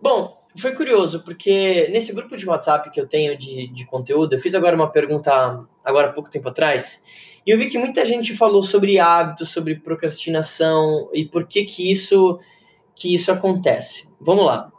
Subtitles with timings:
[0.00, 4.38] Bom, foi curioso, porque nesse grupo de WhatsApp que eu tenho de, de conteúdo, eu
[4.38, 7.02] fiz agora uma pergunta, agora há pouco tempo atrás,
[7.46, 11.90] e eu vi que muita gente falou sobre hábitos, sobre procrastinação e por que que
[11.90, 12.38] isso,
[12.94, 14.08] que isso acontece.
[14.20, 14.70] Vamos lá.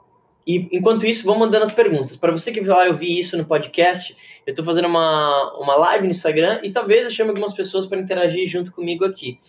[0.46, 2.18] E enquanto isso, vamos mandando as perguntas.
[2.18, 4.16] Para você que vai ouvir isso no podcast,
[4.46, 8.00] eu estou fazendo uma, uma live no Instagram e talvez eu chame algumas pessoas para
[8.00, 9.40] interagir junto comigo aqui.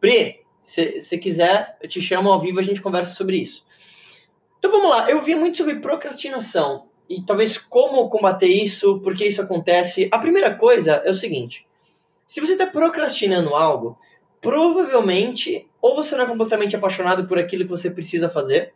[0.00, 3.64] Pri, se você quiser, eu te chamo ao vivo a gente conversa sobre isso.
[4.58, 9.24] Então vamos lá, eu vi muito sobre procrastinação e talvez como combater isso, por que
[9.24, 10.08] isso acontece.
[10.12, 11.66] A primeira coisa é o seguinte:
[12.26, 13.98] se você está procrastinando algo,
[14.40, 18.74] provavelmente ou você não é completamente apaixonado por aquilo que você precisa fazer,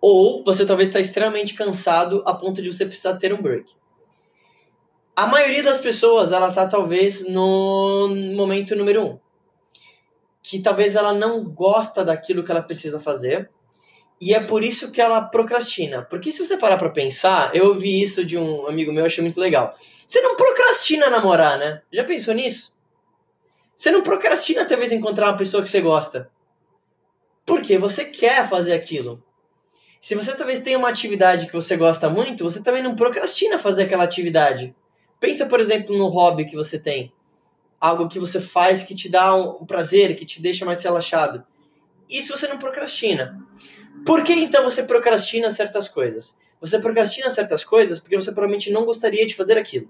[0.00, 3.74] ou você talvez está extremamente cansado a ponto de você precisar ter um break.
[5.14, 9.18] A maioria das pessoas, ela tá talvez no momento número um.
[10.42, 13.50] Que talvez ela não gosta daquilo que ela precisa fazer.
[14.20, 16.02] E é por isso que ela procrastina.
[16.02, 19.40] Porque se você parar pra pensar, eu ouvi isso de um amigo meu, achei muito
[19.40, 19.74] legal.
[20.06, 21.80] Você não procrastina namorar, né?
[21.90, 22.76] Já pensou nisso?
[23.74, 26.30] Você não procrastina talvez encontrar uma pessoa que você gosta.
[27.46, 29.24] Porque você quer fazer aquilo.
[29.98, 33.84] Se você talvez tenha uma atividade que você gosta muito, você também não procrastina fazer
[33.84, 34.74] aquela atividade.
[35.18, 37.10] Pensa, por exemplo, no hobby que você tem.
[37.80, 41.42] Algo que você faz que te dá um prazer, que te deixa mais relaxado.
[42.08, 43.38] Isso você não procrastina.
[44.04, 46.34] Por que então você procrastina certas coisas?
[46.60, 49.88] Você procrastina certas coisas porque você provavelmente não gostaria de fazer aquilo.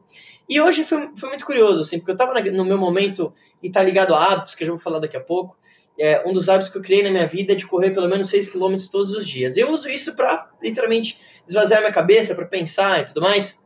[0.49, 3.83] E hoje foi, foi muito curioso, assim, porque eu estava no meu momento, e tá
[3.83, 5.57] ligado a hábitos, que eu já vou falar daqui a pouco,
[5.99, 8.31] é, um dos hábitos que eu criei na minha vida é de correr pelo menos
[8.31, 9.57] 6 km todos os dias.
[9.57, 13.59] Eu uso isso para literalmente esvaziar minha cabeça, para pensar e tudo mais.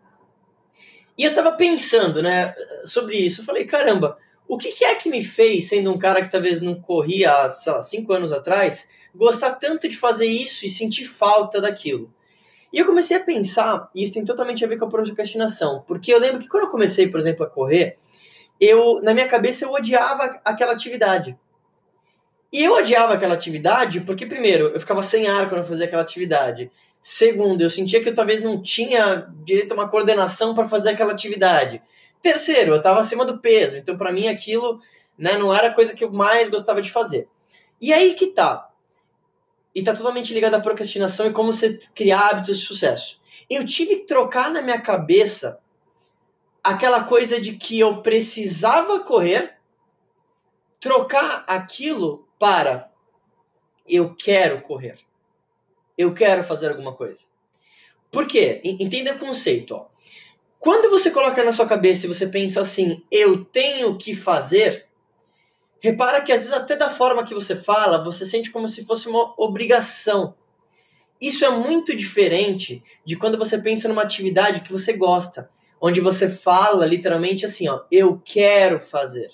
[1.17, 2.55] E eu tava pensando, né,
[2.85, 3.41] sobre isso.
[3.41, 6.61] Eu falei, caramba, o que, que é que me fez, sendo um cara que talvez
[6.61, 11.05] não corria há, sei lá, 5 anos atrás, gostar tanto de fazer isso e sentir
[11.05, 12.13] falta daquilo?
[12.73, 16.13] E eu comecei a pensar, e isso tem totalmente a ver com a procrastinação, porque
[16.13, 17.99] eu lembro que quando eu comecei, por exemplo, a correr,
[18.61, 21.39] eu, na minha cabeça, eu odiava aquela atividade.
[22.53, 26.03] E eu odiava aquela atividade porque, primeiro, eu ficava sem ar quando eu fazia aquela
[26.03, 26.71] atividade.
[27.03, 31.13] Segundo, eu sentia que eu talvez não tinha direito a uma coordenação para fazer aquela
[31.13, 31.83] atividade.
[32.25, 34.81] Terceiro, eu estava acima do peso, então para mim aquilo
[35.17, 37.29] né, não era a coisa que eu mais gostava de fazer.
[37.79, 38.71] E aí que tá.
[39.75, 43.21] E tá totalmente ligado à procrastinação e como você criar hábitos de sucesso.
[43.51, 45.61] Eu tive que trocar na minha cabeça
[46.63, 49.59] aquela coisa de que eu precisava correr,
[50.81, 52.91] trocar aquilo para
[53.87, 54.97] eu quero correr.
[55.99, 57.27] Eu quero fazer alguma coisa.
[58.11, 58.63] Por quê?
[58.65, 59.75] Entenda o conceito.
[59.75, 59.94] Ó.
[60.65, 64.89] Quando você coloca na sua cabeça e você pensa assim, eu tenho que fazer,
[65.79, 69.07] repara que às vezes até da forma que você fala, você sente como se fosse
[69.07, 70.35] uma obrigação.
[71.21, 76.29] Isso é muito diferente de quando você pensa numa atividade que você gosta, onde você
[76.29, 79.31] fala literalmente assim, ó, eu quero fazer.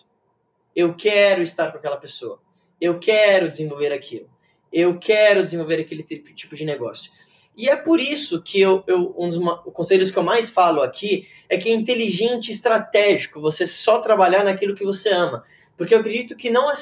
[0.74, 2.41] Eu quero estar com aquela pessoa
[2.80, 4.28] eu quero desenvolver aquilo,
[4.72, 7.12] eu quero desenvolver aquele tipo de negócio.
[7.60, 9.38] E é por isso que eu, eu um dos
[9.72, 14.44] conselhos que eu mais falo aqui é que é inteligente e estratégico você só trabalhar
[14.44, 15.44] naquilo que você ama.
[15.76, 16.75] Porque eu acredito que não é,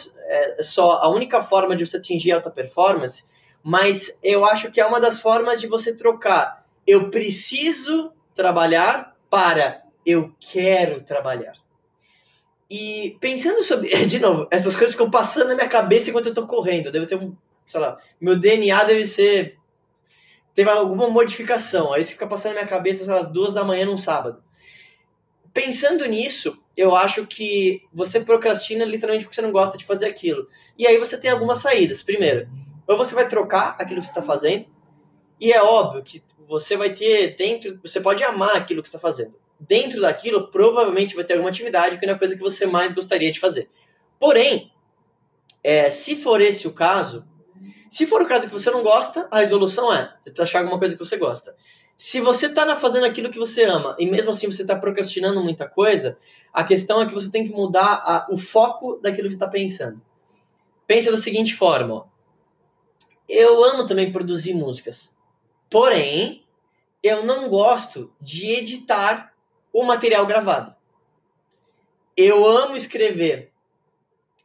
[0.59, 3.25] é só a única forma de você atingir alta performance,
[3.63, 9.83] mas eu acho que é uma das formas de você trocar eu preciso trabalhar para
[10.07, 11.53] eu quero trabalhar.
[12.71, 16.47] E pensando sobre, de novo, essas coisas ficam passando na minha cabeça enquanto eu tô
[16.47, 16.91] correndo.
[16.91, 19.58] Deve ter um, sei lá, meu DNA deve ser.
[20.59, 21.93] Teve alguma modificação.
[21.93, 24.43] Aí isso fica passando na minha cabeça às duas da manhã num sábado.
[25.55, 30.49] Pensando nisso, eu acho que você procrastina literalmente porque você não gosta de fazer aquilo.
[30.77, 32.03] E aí você tem algumas saídas.
[32.03, 32.49] Primeiro,
[32.89, 34.67] ou você vai trocar aquilo que você está fazendo,
[35.41, 37.79] e é óbvio que você vai ter dentro.
[37.85, 42.07] Você pode amar aquilo que está fazendo dentro daquilo, provavelmente vai ter alguma atividade que
[42.07, 43.71] não é a coisa que você mais gostaria de fazer.
[44.19, 44.73] Porém,
[45.63, 47.25] é, se for esse o caso,
[47.89, 50.79] se for o caso que você não gosta, a resolução é: você precisa achar alguma
[50.79, 51.57] coisa que você gosta.
[51.97, 55.69] Se você está fazendo aquilo que você ama e mesmo assim você está procrastinando muita
[55.69, 56.17] coisa,
[56.53, 59.49] a questão é que você tem que mudar a, o foco daquilo que você está
[59.49, 60.01] pensando.
[60.87, 62.05] Pensa da seguinte forma: ó.
[63.29, 65.13] eu amo também produzir músicas,
[65.69, 66.47] porém
[67.03, 69.35] eu não gosto de editar
[69.73, 70.75] o material gravado.
[72.17, 73.53] Eu amo escrever,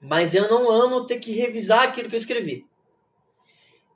[0.01, 2.67] mas eu não amo ter que revisar aquilo que eu escrevi.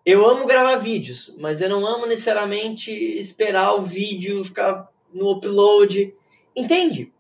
[0.09, 6.15] Eu amo gravar vídeos, mas eu não amo necessariamente esperar o vídeo ficar no upload.
[6.55, 7.11] Entende?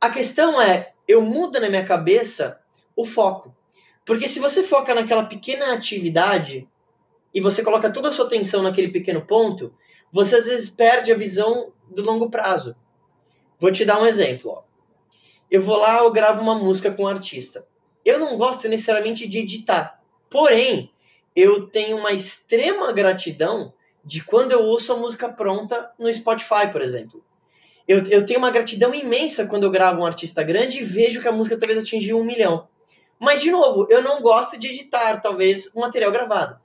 [0.00, 2.58] A questão é, eu mudo na minha cabeça
[2.96, 3.54] o foco.
[4.04, 6.68] Porque se você foca naquela pequena atividade,
[7.32, 9.72] e você coloca toda a sua atenção naquele pequeno ponto,
[10.10, 12.74] você às vezes perde a visão do longo prazo.
[13.56, 14.50] Vou te dar um exemplo.
[14.50, 14.62] Ó.
[15.48, 17.64] Eu vou lá, eu gravo uma música com um artista.
[18.04, 20.02] Eu não gosto necessariamente de editar.
[20.28, 20.90] Porém,
[21.36, 26.80] eu tenho uma extrema gratidão de quando eu ouço a música pronta no Spotify, por
[26.80, 27.22] exemplo.
[27.86, 31.28] Eu, eu tenho uma gratidão imensa quando eu gravo um artista grande e vejo que
[31.28, 32.66] a música talvez atingiu um milhão.
[33.18, 36.58] Mas, de novo, eu não gosto de editar, talvez, um material gravado.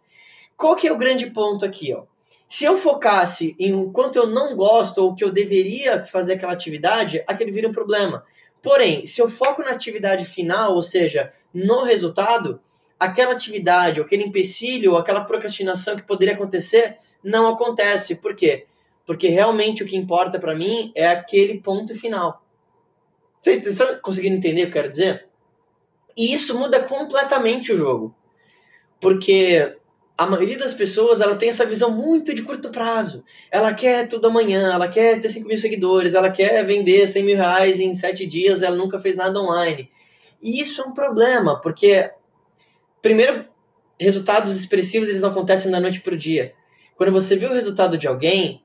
[0.55, 2.03] Qual que é o grande ponto aqui, ó?
[2.47, 7.23] Se eu focasse em quanto eu não gosto ou que eu deveria fazer aquela atividade,
[7.27, 8.25] aquele vira um problema.
[8.61, 12.59] Porém, se eu foco na atividade final, ou seja, no resultado,
[13.01, 18.17] aquela atividade, aquele empecilho, aquela procrastinação que poderia acontecer, não acontece.
[18.17, 18.67] Por quê?
[19.07, 22.45] Porque realmente o que importa para mim é aquele ponto final.
[23.41, 25.27] Vocês estão conseguindo entender o que eu quero dizer?
[26.15, 28.13] E isso muda completamente o jogo.
[28.99, 29.75] Porque
[30.15, 33.25] a maioria das pessoas ela tem essa visão muito de curto prazo.
[33.49, 37.37] Ela quer tudo amanhã, ela quer ter 5 mil seguidores, ela quer vender 100 mil
[37.37, 39.89] reais em 7 dias, ela nunca fez nada online.
[40.39, 42.11] E isso é um problema, porque,
[43.01, 43.45] primeiro,
[43.99, 46.53] resultados expressivos eles não acontecem da noite para o dia.
[46.95, 48.63] Quando você vê o resultado de alguém,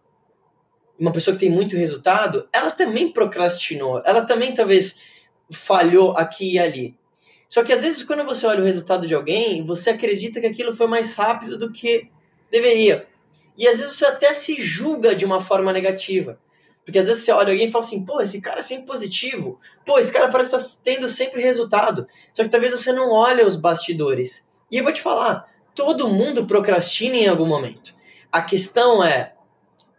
[0.98, 4.98] uma pessoa que tem muito resultado, ela também procrastinou, ela também talvez
[5.50, 6.96] falhou aqui e ali.
[7.48, 10.72] Só que às vezes quando você olha o resultado de alguém, você acredita que aquilo
[10.72, 12.10] foi mais rápido do que
[12.50, 13.06] deveria.
[13.56, 16.38] E às vezes você até se julga de uma forma negativa.
[16.86, 19.60] Porque às vezes você olha alguém e fala assim, pô, esse cara é sempre positivo.
[19.84, 22.06] Pô, esse cara parece estar tendo sempre resultado.
[22.32, 24.48] Só que talvez você não olhe os bastidores.
[24.70, 27.92] E eu vou te falar, todo mundo procrastina em algum momento.
[28.30, 29.34] A questão é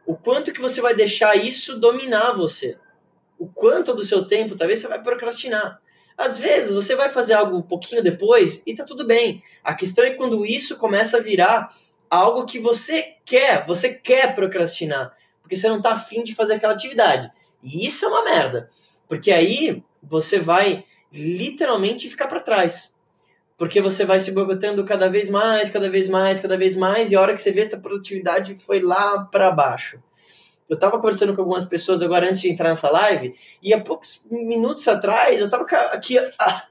[0.06, 2.78] o quanto que você vai deixar isso dominar você.
[3.38, 5.82] O quanto do seu tempo talvez você vai procrastinar.
[6.18, 9.44] Às vezes você vai fazer algo um pouquinho depois e tá tudo bem.
[9.62, 11.70] A questão é quando isso começa a virar
[12.10, 15.14] algo que você quer, você quer procrastinar,
[15.48, 17.32] porque você não tá afim de fazer aquela atividade.
[17.64, 18.70] E isso é uma merda,
[19.08, 22.94] porque aí você vai literalmente ficar para trás.
[23.58, 27.16] Porque você vai se boicotando cada vez mais, cada vez mais, cada vez mais, e
[27.16, 30.04] a hora que você vê, a produtividade foi lá para baixo.
[30.70, 33.34] Eu estava conversando com algumas pessoas agora antes de entrar nessa live,
[33.64, 35.64] e há poucos minutos atrás eu estava
[35.94, 36.20] aqui.
[36.38, 36.68] Ah,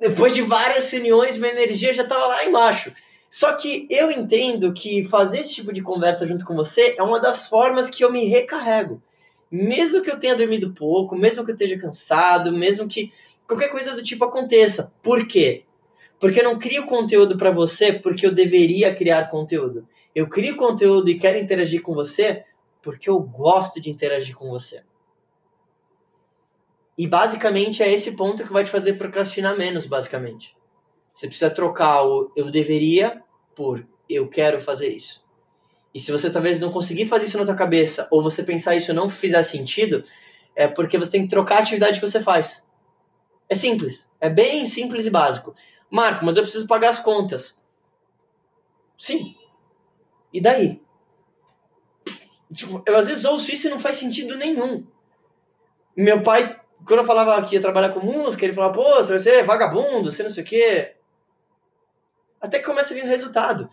[0.00, 2.90] depois de várias reuniões, minha energia já estava lá embaixo.
[3.30, 7.20] Só que eu entendo que fazer esse tipo de conversa junto com você é uma
[7.20, 9.02] das formas que eu me recarrego.
[9.50, 13.12] Mesmo que eu tenha dormido pouco, mesmo que eu esteja cansado, mesmo que
[13.46, 14.92] qualquer coisa do tipo aconteça.
[15.02, 15.64] Por quê?
[16.18, 19.86] Porque eu não crio conteúdo para você porque eu deveria criar conteúdo.
[20.14, 22.44] Eu crio conteúdo e quero interagir com você
[22.82, 24.82] porque eu gosto de interagir com você.
[26.96, 30.55] E basicamente é esse ponto que vai te fazer procrastinar menos, basicamente.
[31.16, 33.22] Você precisa trocar o eu deveria
[33.54, 35.24] por eu quero fazer isso.
[35.94, 38.92] E se você talvez não conseguir fazer isso na tua cabeça, ou você pensar isso
[38.92, 40.04] não fizer sentido,
[40.54, 42.70] é porque você tem que trocar a atividade que você faz.
[43.48, 44.06] É simples.
[44.20, 45.54] É bem simples e básico.
[45.90, 47.58] Marco, mas eu preciso pagar as contas.
[48.98, 49.34] Sim.
[50.30, 50.82] E daí?
[52.52, 54.86] Tipo, eu às vezes ouço isso e não faz sentido nenhum.
[55.96, 59.18] Meu pai, quando eu falava que ia trabalhar com música, ele falava, pô, você vai
[59.18, 60.95] ser vagabundo, você não sei o quê.
[62.40, 63.68] Até que começa a vir o resultado.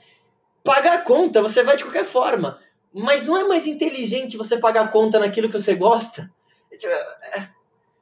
[0.63, 2.59] Pagar a conta, você vai de qualquer forma.
[2.93, 6.31] Mas não é mais inteligente você pagar a conta naquilo que você gosta?
[6.71, 7.49] É, tipo, é,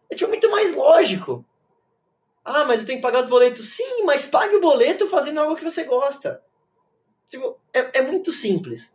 [0.09, 1.45] é tipo, muito mais lógico.
[2.43, 3.69] Ah, mas eu tenho que pagar os boletos.
[3.69, 6.43] Sim, mas pague o boleto fazendo algo que você gosta.
[7.29, 8.93] Tipo, é, é muito simples.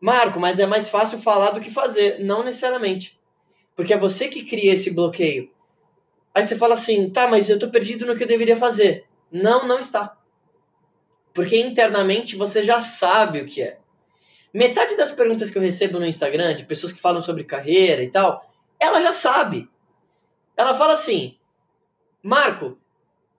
[0.00, 2.18] Marco, mas é mais fácil falar do que fazer.
[2.20, 3.18] Não necessariamente.
[3.74, 5.50] Porque é você que cria esse bloqueio.
[6.34, 9.06] Aí você fala assim, tá, mas eu tô perdido no que eu deveria fazer.
[9.30, 10.16] Não, não está.
[11.36, 13.78] Porque internamente você já sabe o que é.
[14.54, 18.08] Metade das perguntas que eu recebo no Instagram, de pessoas que falam sobre carreira e
[18.08, 18.50] tal,
[18.80, 19.70] ela já sabe.
[20.56, 21.36] Ela fala assim:
[22.22, 22.78] Marco,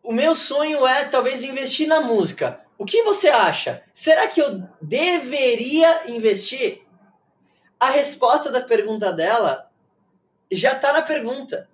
[0.04, 2.62] o meu sonho é talvez investir na música.
[2.78, 3.84] O que você acha?
[3.92, 6.84] Será que eu deveria investir?
[7.80, 9.72] A resposta da pergunta dela
[10.52, 11.68] já está na pergunta.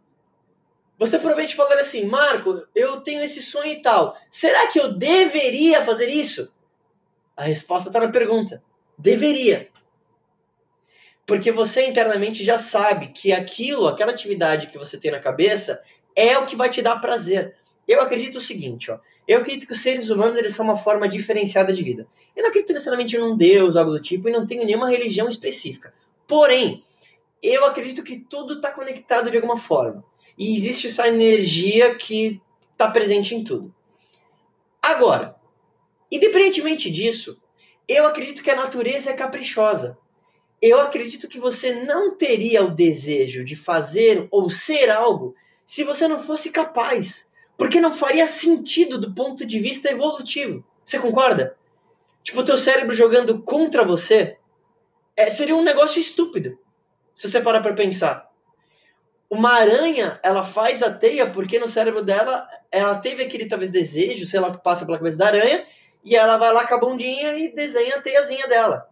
[1.06, 4.18] Você provavelmente falou assim, Marco, eu tenho esse sonho e tal.
[4.30, 6.50] Será que eu deveria fazer isso?
[7.36, 8.64] A resposta está na pergunta.
[8.98, 9.68] Deveria.
[11.26, 15.84] Porque você internamente já sabe que aquilo, aquela atividade que você tem na cabeça,
[16.16, 17.54] é o que vai te dar prazer.
[17.86, 18.98] Eu acredito o seguinte, ó.
[19.28, 22.08] Eu acredito que os seres humanos eles são uma forma diferenciada de vida.
[22.34, 25.28] Eu não acredito necessariamente em um Deus, algo do tipo, e não tenho nenhuma religião
[25.28, 25.94] específica.
[26.26, 26.82] Porém,
[27.42, 30.13] eu acredito que tudo está conectado de alguma forma.
[30.38, 33.74] E existe essa energia que está presente em tudo.
[34.82, 35.36] Agora,
[36.12, 37.40] independentemente disso,
[37.88, 39.98] Eu acredito que a natureza é caprichosa.
[40.62, 45.36] Eu acredito que você não teria o desejo de fazer ou ser algo
[45.66, 47.30] se você não fosse capaz.
[47.58, 50.64] Porque não faria sentido do ponto de vista evolutivo.
[50.86, 51.58] Você concorda?
[52.24, 54.38] Tipo, o teu cérebro jogando contra você
[55.16, 56.58] é, seria um negócio estúpido.
[57.14, 58.32] Se você parar pra pensar.
[59.34, 64.28] Uma aranha, ela faz a teia porque no cérebro dela, ela teve aquele talvez desejo,
[64.28, 65.66] sei lá que passa pela cabeça da aranha,
[66.06, 68.88] e ela vai lá com a bundinha e desenha a teiazinha dela.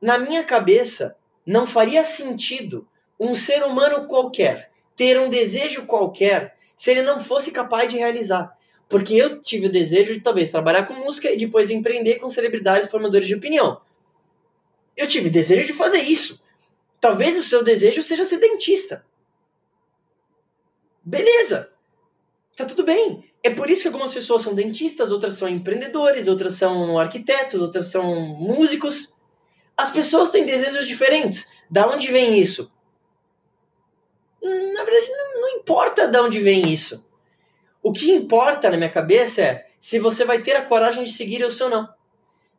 [0.00, 2.88] Na minha cabeça, não faria sentido
[3.20, 8.56] um ser humano qualquer ter um desejo qualquer se ele não fosse capaz de realizar.
[8.88, 12.90] Porque eu tive o desejo de talvez trabalhar com música e depois empreender com celebridades
[12.90, 13.82] formadores de opinião.
[14.96, 16.42] Eu tive desejo de fazer isso.
[16.98, 19.04] Talvez o seu desejo seja ser dentista.
[21.04, 21.70] Beleza.
[22.56, 23.24] Tá tudo bem.
[23.42, 27.86] É por isso que algumas pessoas são dentistas, outras são empreendedores, outras são arquitetos, outras
[27.86, 29.16] são músicos.
[29.76, 31.48] As pessoas têm desejos diferentes.
[31.70, 32.70] Da onde vem isso?
[34.42, 37.04] Na verdade, não, não importa de onde vem isso.
[37.82, 41.40] O que importa na minha cabeça é se você vai ter a coragem de seguir
[41.40, 41.88] isso ou não.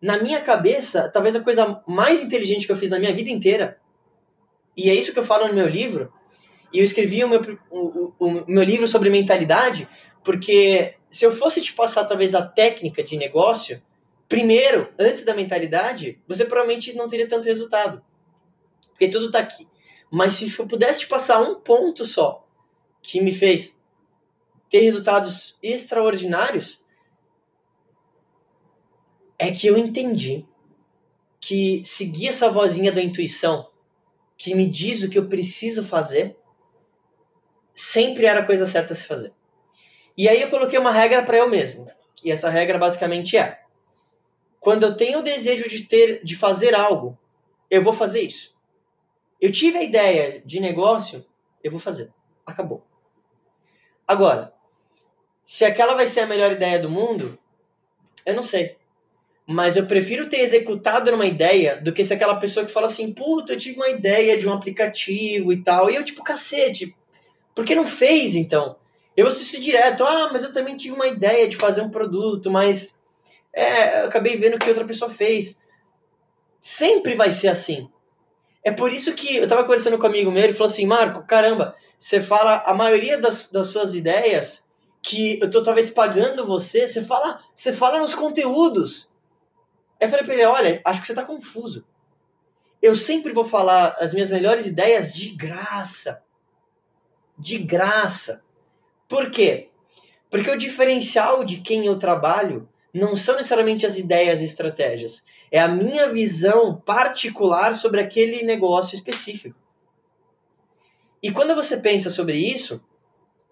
[0.01, 3.79] Na minha cabeça, talvez a coisa mais inteligente que eu fiz na minha vida inteira,
[4.75, 6.11] e é isso que eu falo no meu livro,
[6.73, 9.87] e eu escrevi o meu, o, o, o meu livro sobre mentalidade,
[10.23, 13.81] porque se eu fosse te passar talvez a técnica de negócio,
[14.27, 18.03] primeiro, antes da mentalidade, você provavelmente não teria tanto resultado.
[18.89, 19.67] Porque tudo está aqui.
[20.11, 22.47] Mas se eu pudesse te passar um ponto só
[23.01, 23.77] que me fez
[24.69, 26.83] ter resultados extraordinários,
[29.37, 30.47] é que eu entendi
[31.39, 33.69] que seguir essa vozinha da intuição
[34.37, 36.37] que me diz o que eu preciso fazer
[37.73, 39.33] sempre era a coisa certa a se fazer.
[40.17, 41.87] E aí eu coloquei uma regra para eu mesmo.
[42.23, 43.61] E essa regra basicamente é:
[44.59, 47.17] quando eu tenho o desejo de ter de fazer algo,
[47.69, 48.55] eu vou fazer isso.
[49.41, 51.25] Eu tive a ideia de negócio,
[51.63, 52.11] eu vou fazer.
[52.45, 52.85] Acabou.
[54.07, 54.53] Agora,
[55.43, 57.37] se aquela vai ser a melhor ideia do mundo,
[58.25, 58.77] eu não sei.
[59.45, 63.13] Mas eu prefiro ter executado numa ideia do que se aquela pessoa que fala assim,
[63.13, 65.89] puta, eu tive uma ideia de um aplicativo e tal.
[65.89, 66.95] E eu, tipo, cacete,
[67.55, 68.77] por que não fez então?
[69.15, 72.99] Eu assisti direto, ah, mas eu também tive uma ideia de fazer um produto, mas
[73.53, 75.59] é, eu acabei vendo que outra pessoa fez.
[76.59, 77.89] Sempre vai ser assim.
[78.63, 81.27] É por isso que eu tava conversando com um amigo meu, ele falou assim, Marco,
[81.27, 84.65] caramba, você fala a maioria das, das suas ideias
[85.01, 89.11] que eu tô talvez pagando você, você fala, você fala nos conteúdos.
[89.99, 91.85] Aí eu falei pra ele, olha, acho que você tá confuso.
[92.81, 96.23] Eu sempre vou falar as minhas melhores ideias de graça.
[97.43, 98.41] De graça.
[99.05, 99.67] Por quê?
[100.29, 105.21] Porque o diferencial de quem eu trabalho não são necessariamente as ideias e estratégias.
[105.51, 109.59] É a minha visão particular sobre aquele negócio específico.
[111.21, 112.81] E quando você pensa sobre isso,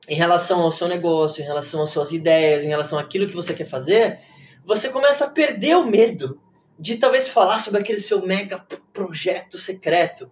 [0.08, 3.54] em relação ao seu negócio, em relação às suas ideias, em relação àquilo que você
[3.54, 4.22] quer fazer,
[4.64, 6.42] você começa a perder o medo
[6.80, 10.32] de talvez falar sobre aquele seu mega projeto secreto.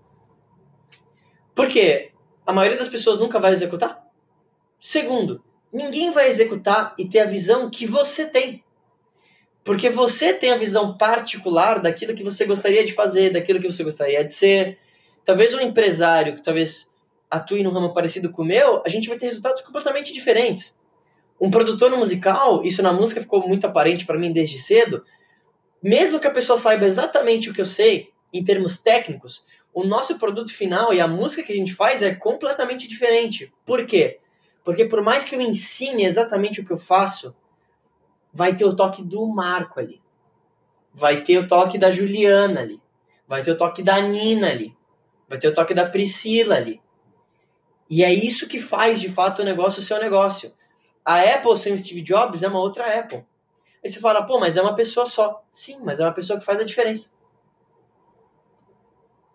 [1.53, 2.13] Por quê?
[2.45, 4.05] A maioria das pessoas nunca vai executar.
[4.79, 8.63] Segundo, ninguém vai executar e ter a visão que você tem.
[9.63, 13.83] Porque você tem a visão particular daquilo que você gostaria de fazer, daquilo que você
[13.83, 14.79] gostaria de ser.
[15.23, 16.91] Talvez um empresário que talvez
[17.29, 20.79] atue num ramo parecido com o meu, a gente vai ter resultados completamente diferentes.
[21.39, 25.03] Um produtor musical, isso na música ficou muito aparente para mim desde cedo,
[25.81, 30.17] mesmo que a pessoa saiba exatamente o que eu sei em termos técnicos, o nosso
[30.17, 33.53] produto final e a música que a gente faz é completamente diferente.
[33.65, 34.19] Por quê?
[34.63, 37.35] Porque por mais que eu ensine exatamente o que eu faço,
[38.33, 40.01] vai ter o toque do Marco ali.
[40.93, 42.81] Vai ter o toque da Juliana ali.
[43.27, 44.75] Vai ter o toque da Nina ali.
[45.27, 46.81] Vai ter o toque da Priscila ali.
[47.89, 50.53] E é isso que faz de fato o negócio ser um negócio.
[51.03, 53.25] A Apple sem o Steve Jobs é uma outra Apple.
[53.83, 55.43] Aí você fala, pô, mas é uma pessoa só.
[55.51, 57.11] Sim, mas é uma pessoa que faz a diferença.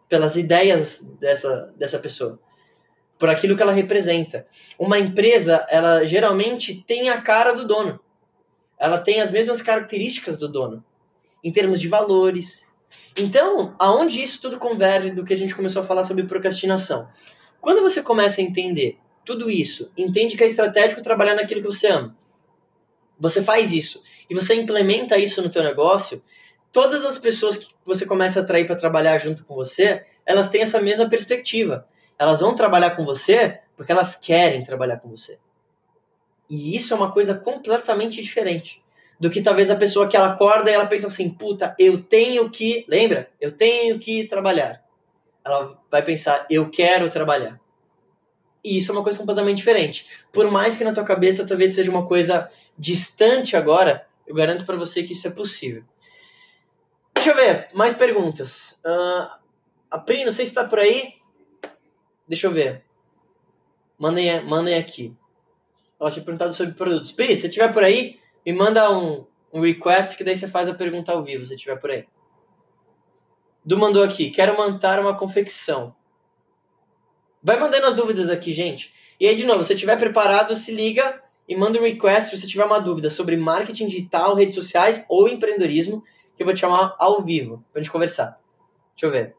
[0.09, 2.39] Pelas ideias dessa, dessa pessoa
[3.19, 4.47] por aquilo que ela representa.
[4.79, 8.01] Uma empresa, ela geralmente tem a cara do dono.
[8.79, 10.85] Ela tem as mesmas características do dono,
[11.43, 12.69] em termos de valores.
[13.17, 17.09] Então, aonde isso tudo converge do que a gente começou a falar sobre procrastinação?
[17.61, 21.87] Quando você começa a entender tudo isso, entende que é estratégico trabalhar naquilo que você
[21.87, 22.15] ama.
[23.19, 26.23] Você faz isso e você implementa isso no teu negócio,
[26.75, 30.63] todas as pessoas que você começa a atrair para trabalhar junto com você, elas têm
[30.63, 31.87] essa mesma perspectiva.
[32.19, 35.39] Elas vão trabalhar com você porque elas querem trabalhar com você.
[36.51, 38.83] E isso é uma coisa completamente diferente
[39.21, 42.51] do que talvez a pessoa que ela acorda e ela pensa assim, puta, eu tenho
[42.51, 43.31] que, lembra?
[43.41, 44.83] Eu tenho que trabalhar.
[45.45, 47.61] Ela vai pensar, eu quero trabalhar.
[48.65, 50.07] E isso é uma coisa completamente diferente.
[50.33, 54.77] Por mais que na tua cabeça talvez seja uma coisa distante agora, eu garanto para
[54.77, 55.85] você que isso é possível.
[57.25, 58.79] Deixa eu ver, mais perguntas.
[58.85, 59.31] Uh,
[59.91, 61.15] a Pri, não sei se está por aí.
[62.29, 62.85] Deixa eu ver.
[63.99, 65.17] Mandem, mandem aqui.
[65.99, 67.13] Ela tinha perguntado sobre produtos.
[67.13, 70.75] Pri, se estiver por aí, me manda um, um request que daí você faz a
[70.75, 72.05] pergunta ao vivo, se estiver por aí.
[73.65, 75.97] Du mandou aqui, quero montar uma confecção.
[77.43, 78.93] Vai mandando as dúvidas aqui, gente.
[79.19, 82.47] E aí, de novo, se estiver preparado, se liga e manda um request se você
[82.47, 86.05] tiver uma dúvida sobre marketing digital, redes sociais ou empreendedorismo,
[86.37, 88.41] que eu vou te chamar ao vivo pra gente conversar.
[88.95, 89.37] Deixa eu ver.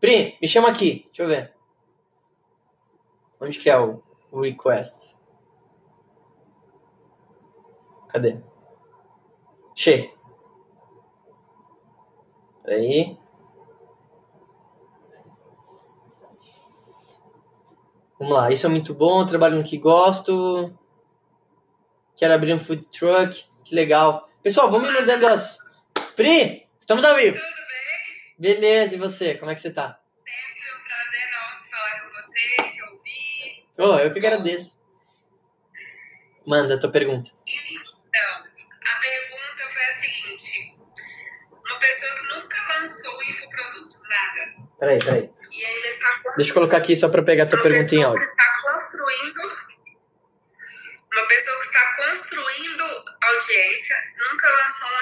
[0.00, 1.04] Pri, me chama aqui.
[1.06, 1.54] Deixa eu ver.
[3.40, 4.02] Onde que é o,
[4.32, 5.16] request?
[8.08, 8.40] Cadê?
[9.74, 10.10] Che.
[12.62, 13.18] Peraí.
[18.18, 20.72] Vamos lá, isso é muito bom, trabalho no que gosto.
[22.16, 24.26] Quero abrir um food truck, que legal.
[24.42, 25.58] Pessoal, vamos me mandando as.
[26.16, 27.36] Pri, estamos ao vivo.
[27.36, 28.54] Tudo bem?
[28.54, 29.34] Beleza, e você?
[29.34, 30.00] Como é que você tá?
[30.24, 33.66] Sempre um prazer enorme falar com você, te ouvir.
[33.78, 34.82] Oh, eu que agradeço.
[36.46, 37.30] Manda a tua pergunta.
[37.46, 40.78] Então, a pergunta foi a seguinte:
[41.52, 44.54] uma pessoa que nunca lançou um infoproduto, nada.
[44.78, 45.30] Peraí, peraí.
[45.52, 47.98] E ainda está Deixa eu colocar aqui só pra pegar a tua uma pergunta em
[47.98, 48.24] pessoa áudio.
[48.24, 49.66] que está construindo.
[51.12, 52.84] Uma pessoa que está construindo
[53.22, 54.96] audiência, nunca lançou um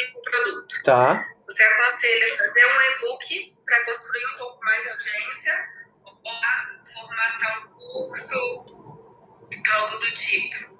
[0.00, 0.82] inf- infoproduto.
[0.82, 5.68] Tá, Você aconselha fazer um e-book para construir um pouco mais de audiência
[6.06, 8.38] ou formatar um curso,
[9.72, 10.74] algo do tipo.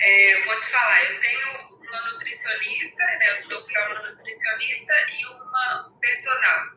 [0.00, 5.26] É, vou te falar, eu tenho uma nutricionista, né, eu dou para uma nutricionista e
[5.26, 6.70] uma personal,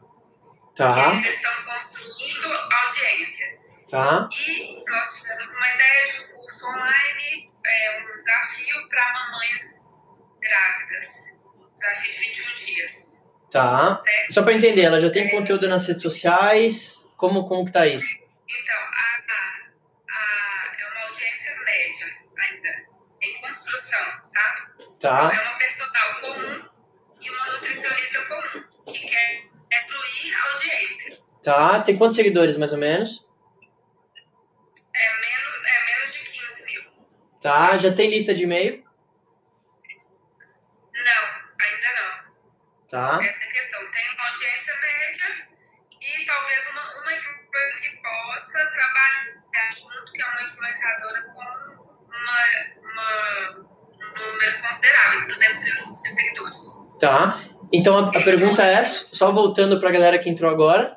[0.76, 3.60] que tá, eles estão construindo audiência.
[3.90, 10.10] tá, E nós tivemos uma ideia de um curso online, é, um desafio para mamães
[10.42, 11.42] grávidas.
[11.76, 13.96] Desafio de 21 dias, tá.
[13.98, 14.34] certo?
[14.34, 17.06] Só pra entender, ela já tem conteúdo nas redes sociais?
[17.18, 18.06] Como, como que tá isso?
[18.06, 19.24] Então, a,
[20.10, 22.08] a, é uma audiência média
[22.38, 22.70] ainda,
[23.22, 24.62] em construção, sabe?
[25.00, 26.70] Tá, É uma personal comum
[27.20, 31.20] e uma nutricionista comum, que quer incluir a audiência.
[31.44, 31.82] tá.
[31.82, 33.26] Tem quantos seguidores, mais ou menos?
[34.96, 36.84] É menos, é menos de 15 mil.
[37.42, 38.84] Tá, já tem lista de e-mail?
[40.94, 41.24] Não,
[41.60, 42.34] ainda não.
[42.94, 43.90] Tá, Essa é a questão.
[43.92, 45.48] Tem uma audiência média
[46.00, 51.84] e talvez uma, uma influencer que possa trabalhar junto, que é uma influenciadora com uma,
[52.08, 56.60] uma, um número considerável, 200 mil, seguidores.
[57.00, 57.44] tá.
[57.74, 60.96] Então a, a pergunta é, só voltando pra galera que entrou agora.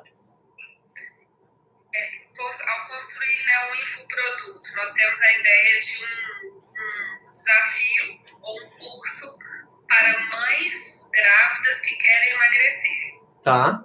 [2.37, 8.55] Cons- Ao construir né, um infoproduto, nós temos a ideia de um, um desafio ou
[8.61, 9.39] um curso
[9.87, 13.17] para mães grávidas que querem emagrecer.
[13.43, 13.83] Tá,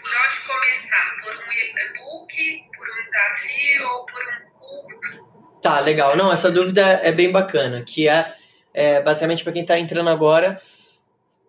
[0.00, 1.16] Por onde começar?
[1.22, 5.32] Por um e-book, por um desafio ou por um curso?
[5.62, 6.16] tá, legal.
[6.16, 8.34] Não, essa dúvida é bem bacana, que é,
[8.74, 10.60] é basicamente pra quem tá entrando agora,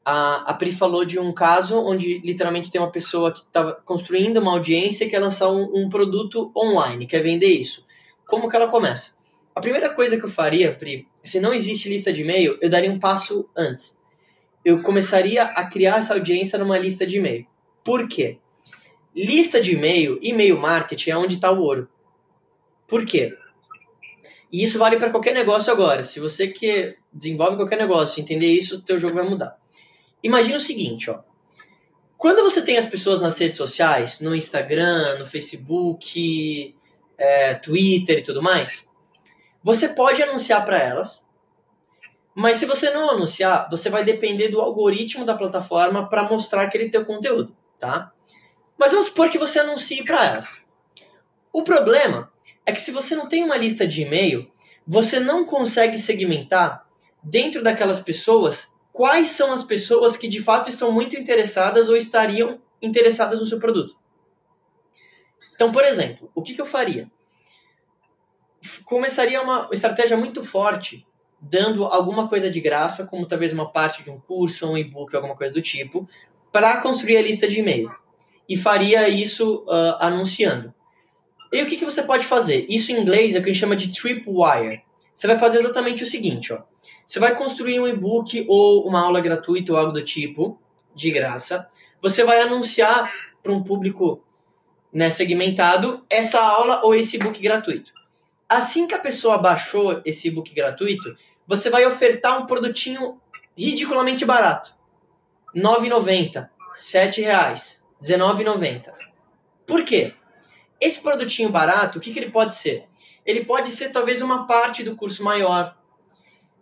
[0.05, 4.37] a, a Pri falou de um caso onde literalmente tem uma pessoa que estava construindo
[4.37, 7.85] uma audiência e quer lançar um, um produto online, quer vender isso.
[8.27, 9.11] Como que ela começa?
[9.55, 12.91] A primeira coisa que eu faria, Pri, se não existe lista de e-mail, eu daria
[12.91, 13.97] um passo antes.
[14.63, 17.45] Eu começaria a criar essa audiência numa lista de e-mail.
[17.83, 18.39] Por quê?
[19.15, 21.89] Lista de e-mail, e-mail marketing é onde está o ouro.
[22.87, 23.37] Por quê?
[24.51, 26.03] E isso vale para qualquer negócio agora.
[26.03, 29.57] Se você que desenvolve qualquer negócio, entender isso, teu jogo vai mudar.
[30.21, 31.21] Imagina o seguinte, ó.
[32.17, 36.75] Quando você tem as pessoas nas redes sociais, no Instagram, no Facebook,
[37.17, 38.87] é, Twitter e tudo mais,
[39.63, 41.22] você pode anunciar para elas,
[42.35, 46.89] mas se você não anunciar, você vai depender do algoritmo da plataforma para mostrar aquele
[46.89, 48.11] teu conteúdo, tá?
[48.77, 50.65] Mas vamos supor que você anuncie para elas.
[51.51, 52.31] O problema
[52.65, 54.51] é que se você não tem uma lista de e-mail,
[54.85, 56.87] você não consegue segmentar
[57.21, 62.61] dentro daquelas pessoas quais são as pessoas que de fato estão muito interessadas ou estariam
[62.81, 63.95] interessadas no seu produto.
[65.55, 67.09] Então, por exemplo, o que, que eu faria?
[68.85, 71.05] Começaria uma estratégia muito forte,
[71.43, 75.35] dando alguma coisa de graça, como talvez uma parte de um curso, um e-book, alguma
[75.35, 76.07] coisa do tipo,
[76.51, 77.91] para construir a lista de e-mail.
[78.47, 80.73] E faria isso ah, anunciando.
[81.51, 82.65] E o que, que você pode fazer?
[82.69, 84.81] Isso em inglês é o que a gente chama de tripwire.
[85.13, 86.61] Você vai fazer exatamente o seguinte, ó.
[87.05, 90.59] Você vai construir um e-book ou uma aula gratuita ou algo do tipo,
[90.95, 91.67] de graça.
[92.01, 94.23] Você vai anunciar para um público
[94.91, 97.91] né, segmentado essa aula ou esse e-book gratuito.
[98.47, 101.15] Assim que a pessoa baixou esse e-book gratuito,
[101.47, 103.21] você vai ofertar um produtinho
[103.57, 104.73] ridiculamente barato.
[105.53, 108.91] R$ 9,90, R$ 7,00, R$ 19,90.
[109.65, 110.13] Por quê?
[110.79, 112.87] Esse produtinho barato, o que, que ele pode ser?
[113.25, 115.77] Ele pode ser talvez uma parte do curso maior.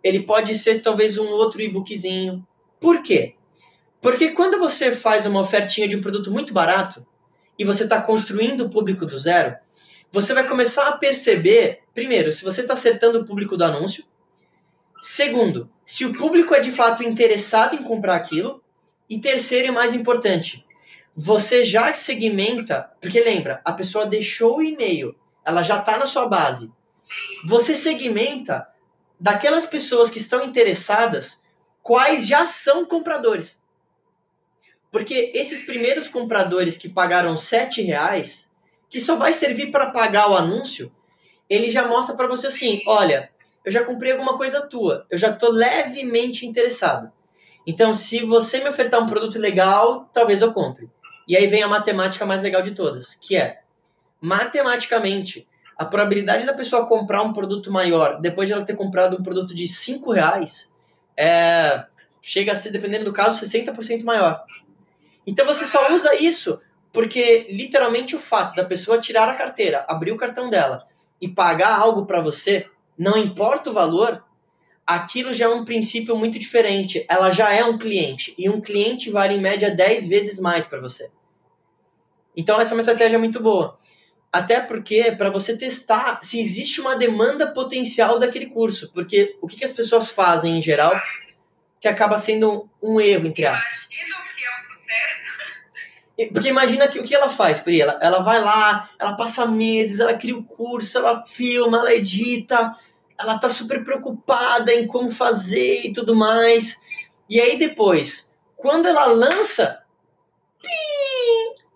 [0.02, 2.46] Ele pode ser talvez um outro e-bookzinho.
[2.80, 3.34] Por quê?
[4.00, 7.06] Porque quando você faz uma ofertinha de um produto muito barato
[7.58, 9.56] e você está construindo o público do zero,
[10.10, 14.04] você vai começar a perceber, primeiro, se você está acertando o público do anúncio.
[15.04, 18.62] Segundo, se o público é de fato interessado em comprar aquilo.
[19.10, 20.64] E terceiro e mais importante,
[21.14, 26.26] você já segmenta, porque lembra, a pessoa deixou o e-mail, ela já está na sua
[26.26, 26.72] base.
[27.44, 28.66] Você segmenta
[29.18, 31.42] daquelas pessoas que estão interessadas,
[31.82, 33.60] quais já são compradores.
[34.90, 38.48] Porque esses primeiros compradores que pagaram sete reais,
[38.88, 40.94] que só vai servir para pagar o anúncio,
[41.50, 43.31] ele já mostra para você assim, olha,
[43.64, 47.10] eu já comprei alguma coisa tua, eu já estou levemente interessado.
[47.66, 50.90] Então, se você me ofertar um produto legal, talvez eu compre.
[51.28, 53.60] E aí vem a matemática mais legal de todas, que é
[54.20, 55.46] matematicamente
[55.78, 59.54] a probabilidade da pessoa comprar um produto maior depois de ela ter comprado um produto
[59.54, 60.70] de 5 reais
[61.16, 61.84] é,
[62.20, 64.44] chega a ser, dependendo do caso, 60% maior.
[65.26, 66.60] Então você só usa isso
[66.92, 70.86] porque literalmente o fato da pessoa tirar a carteira, abrir o cartão dela
[71.20, 72.68] e pagar algo para você,
[72.98, 74.24] não importa o valor,
[74.86, 77.04] aquilo já é um princípio muito diferente.
[77.08, 78.34] Ela já é um cliente.
[78.38, 81.10] E um cliente vale em média 10 vezes mais para você.
[82.36, 83.78] Então, essa é uma estratégia muito boa.
[84.32, 88.90] Até porque, para você testar se existe uma demanda potencial daquele curso.
[88.92, 90.94] Porque o que, que as pessoas fazem em geral
[91.78, 93.88] que acaba sendo um erro, entre aspas.
[96.32, 97.80] Porque imagina que o que ela faz, Pri?
[97.80, 102.74] Ela, ela vai lá, ela passa meses, ela cria o curso, ela filma, ela edita,
[103.18, 106.80] ela tá super preocupada em como fazer e tudo mais.
[107.28, 109.82] E aí depois, quando ela lança,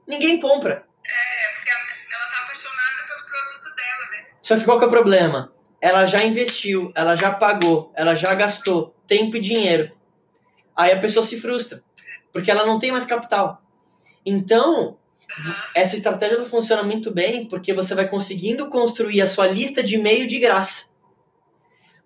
[0.06, 0.84] ninguém compra.
[1.04, 4.26] É, porque ela tá apaixonada pelo produto dela, né?
[4.42, 5.52] Só que qual que é o problema?
[5.80, 9.92] Ela já investiu, ela já pagou, ela já gastou tempo e dinheiro.
[10.74, 11.82] Aí a pessoa se frustra,
[12.32, 13.62] porque ela não tem mais capital.
[14.26, 14.98] Então,
[15.72, 19.94] essa estratégia não funciona muito bem porque você vai conseguindo construir a sua lista de
[19.94, 20.86] e-mail de graça.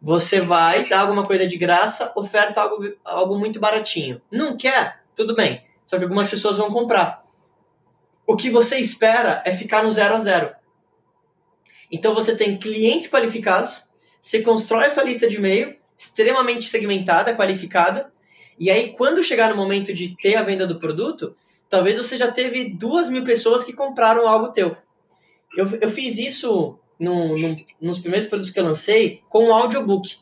[0.03, 4.21] Você vai dar alguma coisa de graça, oferta algo, algo muito baratinho.
[4.31, 5.03] Não quer?
[5.17, 5.65] Tudo bem.
[5.87, 7.25] Só que algumas pessoas vão comprar.
[8.27, 10.55] O que você espera é ficar no zero a zero.
[11.91, 13.89] Então você tem clientes qualificados,
[14.21, 18.13] você constrói a sua lista de e-mail extremamente segmentada, qualificada,
[18.59, 21.37] e aí quando chegar no momento de ter a venda do produto,
[21.71, 24.77] talvez você já teve duas mil pessoas que compraram algo teu.
[25.57, 30.19] Eu, eu fiz isso no, no, nos primeiros produtos que eu lancei com um audiobook.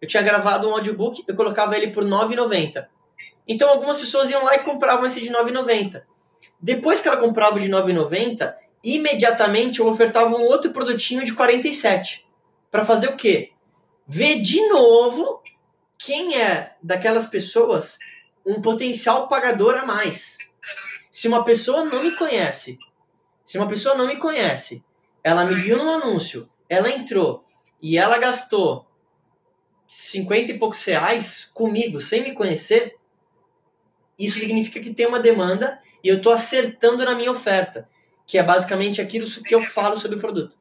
[0.00, 2.86] Eu tinha gravado um audiobook, eu colocava ele por R$ 9,90.
[3.46, 6.02] Então algumas pessoas iam lá e compravam esse de R$ 9,90.
[6.60, 11.32] Depois que ela comprava o de R$ 9,90, imediatamente eu ofertava um outro produtinho de
[11.32, 12.26] 47.
[12.70, 13.52] Para fazer o quê?
[14.06, 15.42] Ver de novo
[15.98, 17.98] quem é daquelas pessoas
[18.46, 20.38] um potencial pagador a mais.
[21.16, 22.78] Se uma pessoa não me conhece,
[23.42, 24.84] se uma pessoa não me conhece
[25.24, 27.42] ela me viu no anúncio, ela entrou
[27.80, 28.86] e ela gastou
[29.86, 32.98] 50 e poucos reais comigo, sem me conhecer,
[34.18, 37.88] isso significa que tem uma demanda e eu estou acertando na minha oferta,
[38.26, 40.54] que é basicamente aquilo que eu falo sobre o produto.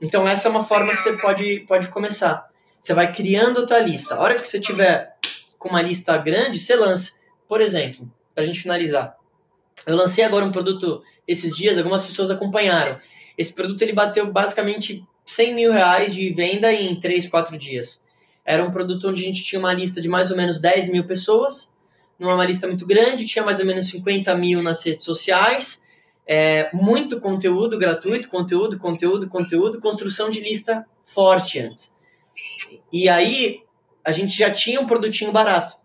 [0.00, 2.48] Então essa é uma forma que você pode, pode começar.
[2.80, 4.14] Você vai criando a tua lista.
[4.14, 5.16] A hora que você tiver
[5.58, 7.10] com uma lista grande, você lança.
[7.48, 9.17] Por exemplo, para a gente finalizar,
[9.86, 12.98] eu lancei agora um produto esses dias, algumas pessoas acompanharam.
[13.36, 18.00] Esse produto ele bateu basicamente 100 mil reais de venda em 3, 4 dias.
[18.44, 21.04] Era um produto onde a gente tinha uma lista de mais ou menos 10 mil
[21.06, 21.70] pessoas,
[22.18, 25.82] numa lista muito grande, tinha mais ou menos 50 mil nas redes sociais,
[26.26, 31.94] é, muito conteúdo gratuito, conteúdo, conteúdo, conteúdo, construção de lista forte antes.
[32.92, 33.62] E aí
[34.04, 35.76] a gente já tinha um produtinho barato.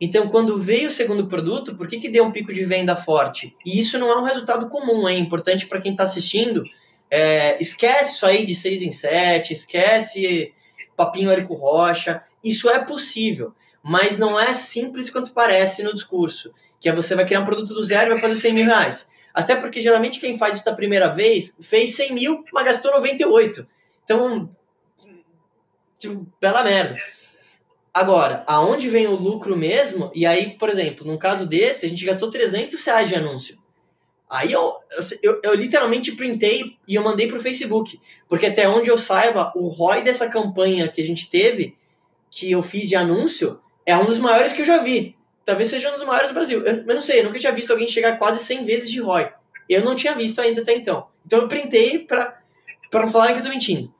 [0.00, 3.56] Então, quando veio o segundo produto, por que, que deu um pico de venda forte?
[3.64, 6.64] E isso não é um resultado comum, é importante para quem está assistindo
[7.10, 10.52] é, esquece isso aí de 6 em 7, esquece
[10.96, 12.22] papinho Érico Rocha.
[12.42, 17.24] Isso é possível, mas não é simples quanto parece no discurso, que é você vai
[17.24, 19.10] criar um produto do zero e vai fazer 100 mil reais.
[19.32, 23.66] Até porque geralmente quem faz isso da primeira vez fez 100 mil, mas gastou 98.
[24.04, 24.50] Então,
[25.98, 26.96] tipo, bela merda.
[27.96, 30.10] Agora, aonde vem o lucro mesmo?
[30.14, 33.56] E aí, por exemplo, num caso desse, a gente gastou 300 reais de anúncio.
[34.28, 34.74] Aí eu,
[35.22, 37.98] eu, eu, literalmente printei e eu mandei pro Facebook.
[38.28, 41.74] Porque até onde eu saiba, o ROI dessa campanha que a gente teve,
[42.30, 45.16] que eu fiz de anúncio, é um dos maiores que eu já vi.
[45.42, 46.66] Talvez seja um dos maiores do Brasil.
[46.66, 49.32] Eu, eu não sei, eu nunca tinha visto alguém chegar quase 100 vezes de ROI.
[49.70, 51.06] Eu não tinha visto ainda até então.
[51.24, 52.42] Então eu printei para
[52.92, 53.90] não falarem que eu tô mentindo.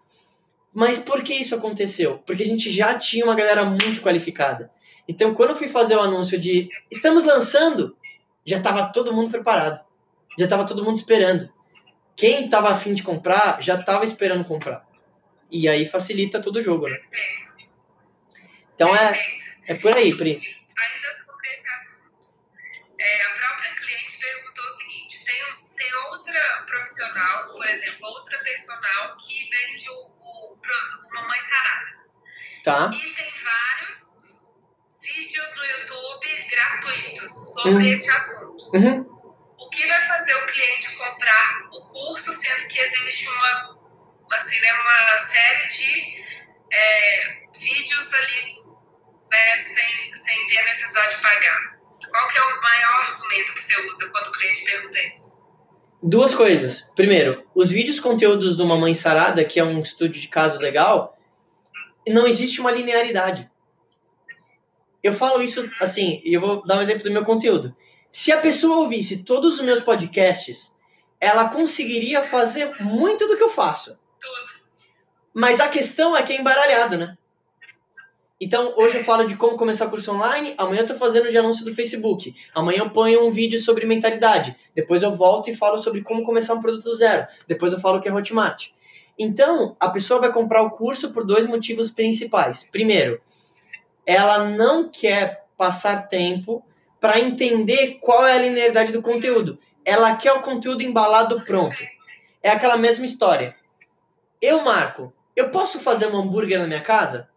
[0.76, 2.18] Mas por que isso aconteceu?
[2.26, 4.70] Porque a gente já tinha uma galera muito qualificada.
[5.08, 7.96] Então quando eu fui fazer o anúncio de estamos lançando,
[8.44, 9.86] já estava todo mundo preparado
[10.38, 11.52] já estava todo mundo esperando.
[12.14, 14.86] Quem estava afim de comprar já estava esperando comprar.
[15.50, 16.98] E aí facilita todo o jogo, né?
[18.74, 19.18] Então é,
[19.68, 20.32] é por aí, Pri.
[20.32, 22.34] Ainda sobre esse assunto,
[23.00, 25.36] é, a própria cliente perguntou o seguinte: tem,
[25.76, 30.15] tem outra profissional, por exemplo, outra personal que vende o,
[31.12, 31.96] Mamãe Sarada.
[32.64, 32.90] Tá.
[32.92, 34.54] E tem vários
[35.00, 37.92] vídeos no YouTube gratuitos sobre uhum.
[37.92, 38.70] esse assunto.
[38.74, 39.16] Uhum
[39.58, 43.78] o que vai fazer o cliente comprar o curso, sendo que existe uma,
[44.32, 46.24] assim, né, uma série de
[46.72, 48.56] é, vídeos ali
[49.30, 51.76] né, sem, sem ter a necessidade de pagar?
[52.08, 55.35] Qual que é o maior argumento que você usa quando o cliente pergunta isso?
[56.02, 56.86] Duas coisas.
[56.94, 61.16] Primeiro, os vídeos conteúdos do Mamãe Sarada, que é um estúdio de caso legal,
[62.06, 63.50] não existe uma linearidade.
[65.02, 67.74] Eu falo isso assim, e eu vou dar um exemplo do meu conteúdo.
[68.10, 70.74] Se a pessoa ouvisse todos os meus podcasts,
[71.20, 73.98] ela conseguiria fazer muito do que eu faço.
[75.34, 77.16] Mas a questão é que é embaralhado, né?
[78.38, 81.64] Então, hoje eu falo de como começar curso online, amanhã eu tô fazendo de anúncio
[81.64, 86.02] do Facebook, amanhã eu ponho um vídeo sobre mentalidade, depois eu volto e falo sobre
[86.02, 88.68] como começar um produto zero, depois eu falo que é Hotmart.
[89.18, 92.62] Então, a pessoa vai comprar o curso por dois motivos principais.
[92.64, 93.22] Primeiro,
[94.04, 96.62] ela não quer passar tempo
[97.00, 99.58] para entender qual é a linearidade do conteúdo.
[99.82, 101.76] Ela quer o conteúdo embalado pronto.
[102.42, 103.56] É aquela mesma história.
[104.42, 107.30] Eu, Marco, eu posso fazer um hambúrguer na minha casa?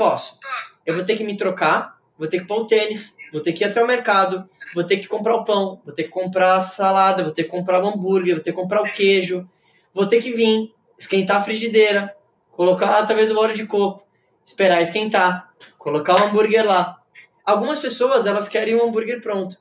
[0.00, 0.38] Posso.
[0.86, 3.62] Eu vou ter que me trocar, vou ter que pôr o tênis, vou ter que
[3.62, 6.60] ir até o mercado, vou ter que comprar o pão, vou ter que comprar a
[6.62, 9.46] salada, vou ter que comprar o hambúrguer, vou ter que comprar o queijo,
[9.92, 12.16] vou ter que vir, esquentar a frigideira,
[12.50, 14.02] colocar talvez o óleo de coco,
[14.42, 17.00] esperar esquentar, colocar o hambúrguer lá,
[17.44, 19.58] Algumas pessoas, elas querem um hambúrguer pronto.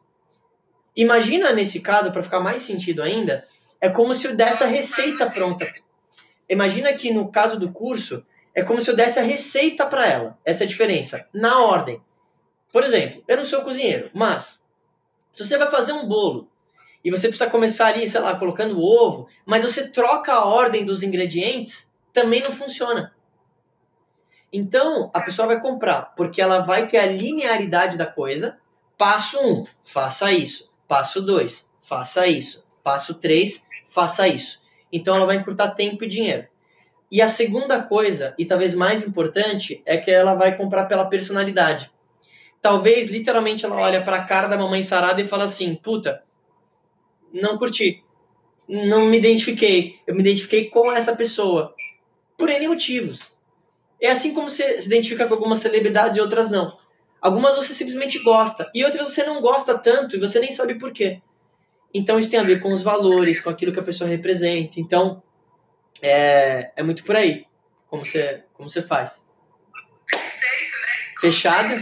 [0.96, 3.46] Imagina nesse caso, para ficar mais sentido ainda,
[3.82, 5.68] é como se eu desse a receita pronta.
[6.48, 10.38] Imagina que no caso do curso, é como se eu desse a receita para ela.
[10.44, 11.28] Essa é a diferença.
[11.34, 12.02] Na ordem.
[12.72, 14.64] Por exemplo, eu não sou cozinheiro, mas
[15.32, 16.50] se você vai fazer um bolo
[17.04, 21.02] e você precisa começar ali, sei lá, colocando ovo, mas você troca a ordem dos
[21.02, 23.14] ingredientes, também não funciona.
[24.52, 28.58] Então, a pessoa vai comprar, porque ela vai ter a linearidade da coisa.
[28.98, 30.72] Passo 1, um, faça isso.
[30.88, 32.66] Passo 2, faça isso.
[32.84, 34.60] Passo 3, faça isso.
[34.92, 36.48] Então, ela vai encurtar tempo e dinheiro.
[37.12, 41.92] E a segunda coisa, e talvez mais importante, é que ela vai comprar pela personalidade.
[42.62, 46.24] Talvez, literalmente, ela olha para a cara da mamãe sarada e fala assim: puta,
[47.34, 48.04] não curti.
[48.68, 49.96] Não me identifiquei.
[50.06, 51.74] Eu me identifiquei com essa pessoa.
[52.38, 53.32] Por N motivos.
[54.02, 56.78] É assim como você se identifica com algumas celebridades e outras não.
[57.22, 60.94] Algumas você simplesmente gosta e outras você não gosta tanto e você nem sabe por
[60.94, 61.22] quê.
[61.94, 64.80] Então isso tem a ver com os valores, com aquilo que a pessoa representa.
[64.80, 65.22] Então
[66.02, 67.50] é, é muito por aí
[67.90, 69.28] como você, como você faz.
[70.06, 71.20] Perfeito, né?
[71.20, 71.76] Fechado?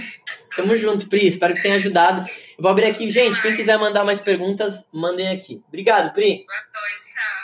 [0.56, 1.28] Tamo junto, Pri.
[1.28, 2.28] Espero que tenha ajudado.
[2.58, 3.10] Eu vou abrir aqui.
[3.10, 5.62] Gente, quem quiser mandar mais perguntas, mandem aqui.
[5.68, 6.46] Obrigado, Pri.
[6.46, 7.38] Boa noite, tchau.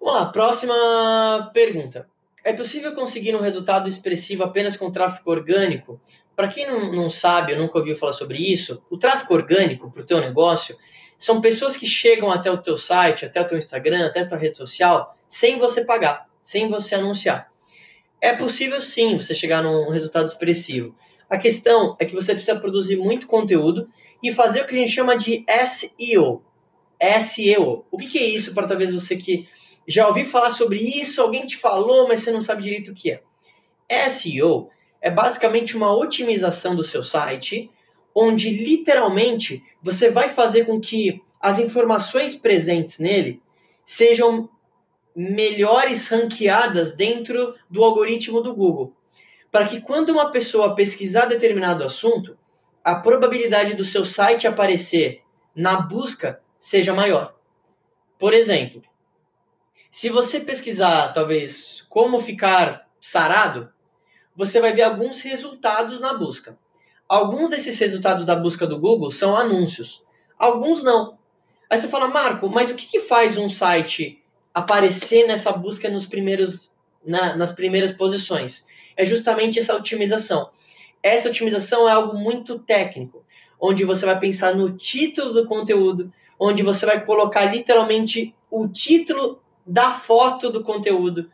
[0.00, 2.08] Vamos lá, próxima pergunta.
[2.44, 6.00] É possível conseguir um resultado expressivo apenas com tráfego orgânico?
[6.36, 10.02] Para quem não, não sabe ou nunca ouviu falar sobre isso, o tráfego orgânico para
[10.02, 10.76] o teu negócio
[11.18, 14.38] são pessoas que chegam até o teu site, até o teu Instagram, até a tua
[14.38, 17.50] rede social, sem você pagar, sem você anunciar.
[18.20, 20.94] É possível sim você chegar num resultado expressivo.
[21.28, 23.88] A questão é que você precisa produzir muito conteúdo
[24.22, 26.42] e fazer o que a gente chama de SEO.
[27.22, 27.84] SEO.
[27.90, 29.48] O que, é isso para talvez você que
[29.86, 33.12] já ouvi falar sobre isso, alguém te falou, mas você não sabe direito o que
[33.12, 34.08] é.
[34.08, 37.70] SEO é basicamente uma otimização do seu site,
[38.18, 43.42] onde literalmente você vai fazer com que as informações presentes nele
[43.84, 44.48] sejam
[45.14, 48.96] melhores ranqueadas dentro do algoritmo do Google.
[49.52, 52.38] Para que quando uma pessoa pesquisar determinado assunto,
[52.82, 55.22] a probabilidade do seu site aparecer
[55.54, 57.36] na busca seja maior.
[58.18, 58.82] Por exemplo,
[59.90, 63.72] Se você pesquisar, talvez, como ficar sarado,
[64.34, 66.58] você vai ver alguns resultados na busca.
[67.08, 70.02] Alguns desses resultados da busca do Google são anúncios,
[70.36, 71.16] alguns não.
[71.70, 76.06] Aí você fala, Marco, mas o que, que faz um site aparecer nessa busca nos
[76.06, 76.70] primeiros,
[77.04, 78.64] na, nas primeiras posições?
[78.96, 80.50] É justamente essa otimização.
[81.02, 83.24] Essa otimização é algo muito técnico,
[83.60, 89.40] onde você vai pensar no título do conteúdo, onde você vai colocar literalmente o título
[89.64, 91.30] da foto do conteúdo,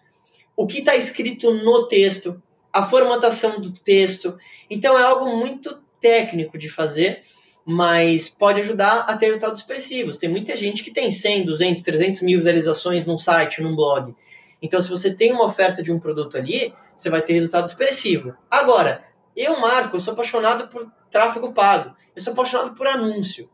[0.57, 4.39] o que está escrito no texto, a formatação do texto.
[4.71, 7.23] Então é algo muito técnico de fazer,
[7.65, 10.17] mas pode ajudar a ter resultados expressivos.
[10.17, 14.15] Tem muita gente que tem 100, 200, 300 mil visualizações num site, num blog.
[14.61, 18.35] Então, se você tem uma oferta de um produto ali, você vai ter resultado expressivo.
[18.51, 19.05] Agora,
[19.37, 21.95] eu, Marco, eu sou apaixonado por tráfego pago.
[22.15, 23.49] Eu sou apaixonado por anúncio.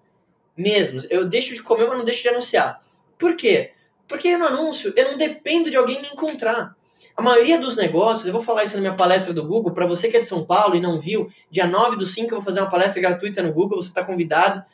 [0.56, 1.00] Mesmo.
[1.08, 2.82] Eu deixo de comer, mas não deixo de anunciar.
[3.16, 3.72] Por quê?
[4.06, 6.76] Porque no anúncio eu não dependo de alguém me encontrar.
[7.18, 10.06] A maioria dos negócios, eu vou falar isso na minha palestra do Google, para você
[10.06, 12.60] que é de São Paulo e não viu, dia 9 do 5 eu vou fazer
[12.60, 14.64] uma palestra gratuita no Google, você está convidado,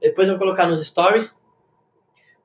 [0.00, 1.36] depois eu vou colocar nos stories.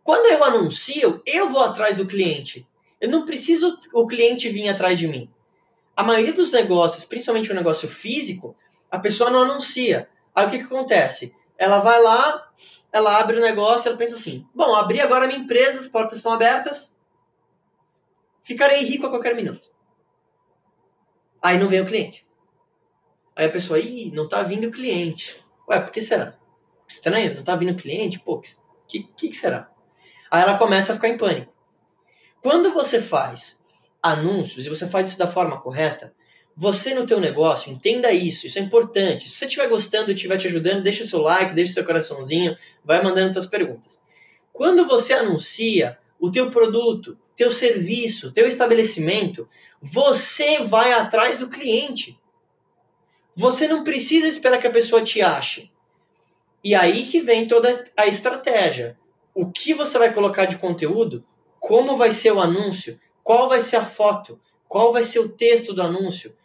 [0.03, 2.67] Quando eu anuncio, eu vou atrás do cliente.
[2.99, 5.29] Eu não preciso o cliente vir atrás de mim.
[5.95, 8.55] A maioria dos negócios, principalmente o negócio físico,
[8.89, 10.09] a pessoa não anuncia.
[10.33, 11.31] Aí o que, que acontece?
[11.59, 12.43] Ela vai lá,
[12.91, 16.17] ela abre o negócio, ela pensa assim: bom, abri agora a minha empresa, as portas
[16.17, 16.97] estão abertas,
[18.43, 19.71] Ficarei rico a qualquer minuto.
[21.41, 22.25] Aí não vem o cliente.
[23.35, 25.43] Aí a pessoa, ih, não tá vindo o cliente.
[25.67, 26.37] Ué, por que será?
[26.87, 28.19] Estranho, não tá vindo o cliente?
[28.19, 28.39] Pô,
[28.87, 29.71] que, que, que será?
[30.29, 31.51] Aí ela começa a ficar em pânico.
[32.41, 33.59] Quando você faz
[34.01, 36.13] anúncios e você faz isso da forma correta,
[36.55, 39.27] você no teu negócio, entenda isso, isso é importante.
[39.27, 43.01] Se você estiver gostando e estiver te ajudando, deixa seu like, deixa seu coraçãozinho, vai
[43.01, 44.03] mandando suas perguntas.
[44.51, 49.47] Quando você anuncia o teu produto, teu serviço, teu estabelecimento,
[49.81, 52.19] você vai atrás do cliente.
[53.35, 55.71] Você não precisa esperar que a pessoa te ache.
[56.63, 58.97] E aí que vem toda a estratégia.
[59.33, 61.25] O que você vai colocar de conteúdo,
[61.59, 65.73] como vai ser o anúncio, qual vai ser a foto, qual vai ser o texto
[65.73, 66.35] do anúncio,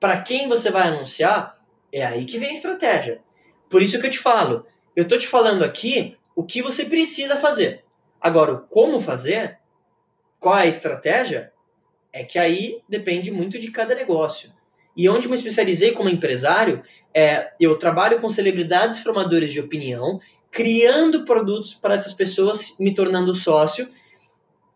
[0.00, 1.58] para quem você vai anunciar,
[1.92, 3.22] é aí que vem a estratégia.
[3.70, 7.36] Por isso que eu te falo, eu estou te falando aqui o que você precisa
[7.36, 7.84] fazer.
[8.20, 9.58] Agora, o como fazer,
[10.42, 11.52] qual é a estratégia,
[12.12, 14.52] é que aí depende muito de cada negócio.
[14.96, 16.82] E onde me especializei como empresário,
[17.14, 23.32] é, eu trabalho com celebridades formadores de opinião, criando produtos para essas pessoas, me tornando
[23.32, 23.88] sócio,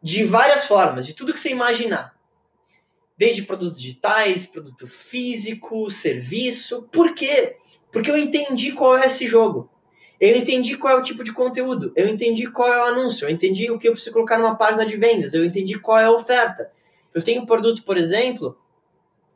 [0.00, 2.14] de várias formas, de tudo que você imaginar.
[3.18, 6.82] Desde produtos digitais, produto físico, serviço.
[6.92, 7.56] Por quê?
[7.90, 9.68] Porque eu entendi qual é esse jogo.
[10.20, 13.30] Eu entendi qual é o tipo de conteúdo, eu entendi qual é o anúncio, eu
[13.30, 16.10] entendi o que eu preciso colocar numa página de vendas, eu entendi qual é a
[16.10, 16.70] oferta.
[17.14, 18.58] Eu tenho um produto, por exemplo,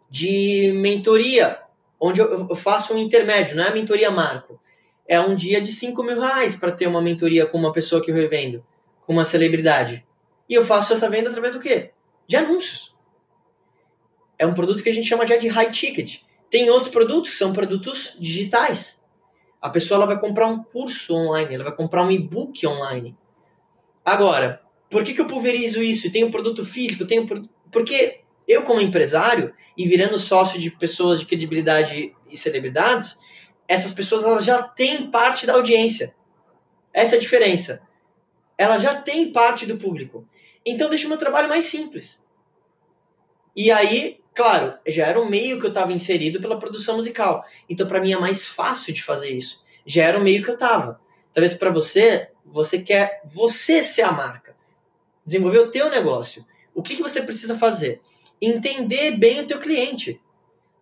[0.09, 1.61] de mentoria,
[1.99, 4.59] onde eu faço um intermédio, não é a mentoria marco.
[5.07, 8.11] É um dia de 5 mil reais para ter uma mentoria com uma pessoa que
[8.11, 8.65] eu revendo,
[9.07, 10.07] com uma celebridade.
[10.49, 11.91] E eu faço essa venda através do quê?
[12.27, 12.95] De anúncios.
[14.39, 16.21] É um produto que a gente chama já de high ticket.
[16.49, 19.00] Tem outros produtos que são produtos digitais
[19.61, 23.17] a pessoa ela vai comprar um curso online, ela vai comprar um e-book online.
[24.05, 27.07] Agora, por que, que eu pulverizo isso e tenho produto físico?
[27.07, 27.27] Tenho
[27.71, 33.19] Porque eu, como empresário, e virando sócio de pessoas de credibilidade e celebridades,
[33.69, 36.15] essas pessoas elas já têm parte da audiência.
[36.93, 37.83] Essa é a diferença.
[38.59, 40.27] Ela já tem parte do público.
[40.67, 42.25] Então deixa o meu trabalho mais simples.
[43.55, 47.45] E aí Claro, já era um meio que eu estava inserido pela produção musical.
[47.69, 49.63] Então, para mim, é mais fácil de fazer isso.
[49.85, 50.99] Já era o meio que eu estava.
[51.31, 54.57] Talvez para você, você quer você ser a marca.
[55.27, 56.47] Desenvolver o teu negócio.
[56.75, 58.01] O que, que você precisa fazer?
[58.41, 60.19] Entender bem o teu cliente.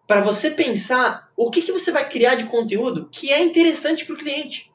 [0.07, 4.15] Para você pensar o que, que você vai criar de conteúdo que é interessante para
[4.15, 4.71] o cliente.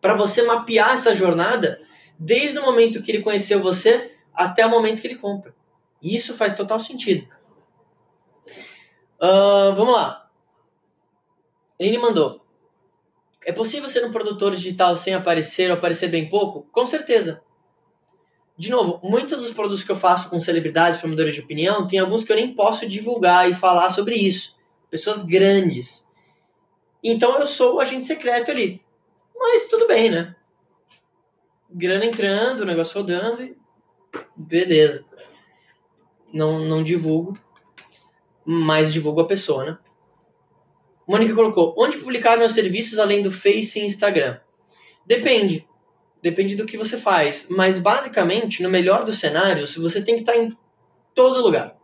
[0.00, 1.82] Para você mapear essa jornada
[2.18, 5.54] desde o momento que ele conheceu você até o momento que ele compra.
[6.02, 7.28] Isso faz total sentido.
[9.24, 10.28] Uh, vamos lá.
[11.78, 12.44] Ele mandou.
[13.42, 16.68] É possível ser um produtor digital sem aparecer ou aparecer bem pouco?
[16.70, 17.42] Com certeza.
[18.54, 22.22] De novo, muitos dos produtos que eu faço com celebridades, formadores de opinião, tem alguns
[22.22, 24.54] que eu nem posso divulgar e falar sobre isso.
[24.90, 26.06] Pessoas grandes.
[27.02, 28.82] Então eu sou o agente secreto ali.
[29.34, 30.36] Mas tudo bem, né?
[31.70, 33.56] Grana entrando, o negócio rodando e
[34.36, 35.06] beleza.
[36.30, 37.38] Não, não divulgo
[38.44, 39.78] mas divulgo a pessoa, né?
[41.06, 44.38] Mônica colocou: onde publicar meus serviços além do Face e Instagram?
[45.06, 45.66] Depende.
[46.22, 47.46] depende do que você faz.
[47.50, 50.56] Mas basicamente, no melhor dos cenários, você tem que estar em
[51.14, 51.76] todo lugar.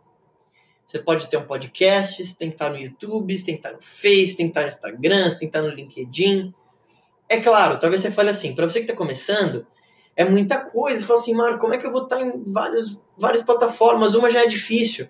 [0.85, 3.71] Você pode ter um podcast, você tem que estar no YouTube, você tem que estar
[3.71, 6.53] no Face, tem que estar no Instagram, você tem que estar no LinkedIn.
[7.29, 9.65] É claro, talvez você fale assim, para você que está começando,
[10.17, 10.99] é muita coisa.
[10.99, 14.15] Você fala assim, Marco, como é que eu vou estar em várias, várias plataformas?
[14.15, 15.07] Uma já é difícil.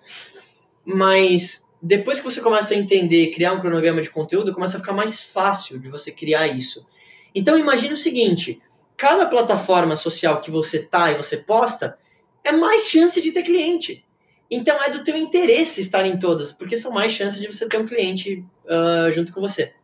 [0.84, 4.92] Mas depois que você começa a entender, criar um cronograma de conteúdo, começa a ficar
[4.92, 6.86] mais fácil de você criar isso.
[7.34, 8.62] Então imagine o seguinte,
[8.96, 11.98] cada plataforma social que você tá e você posta,
[12.44, 14.04] é mais chance de ter cliente.
[14.50, 17.78] Então é do teu interesse estar em todas, porque são mais chances de você ter
[17.78, 19.74] um cliente uh, junto com você.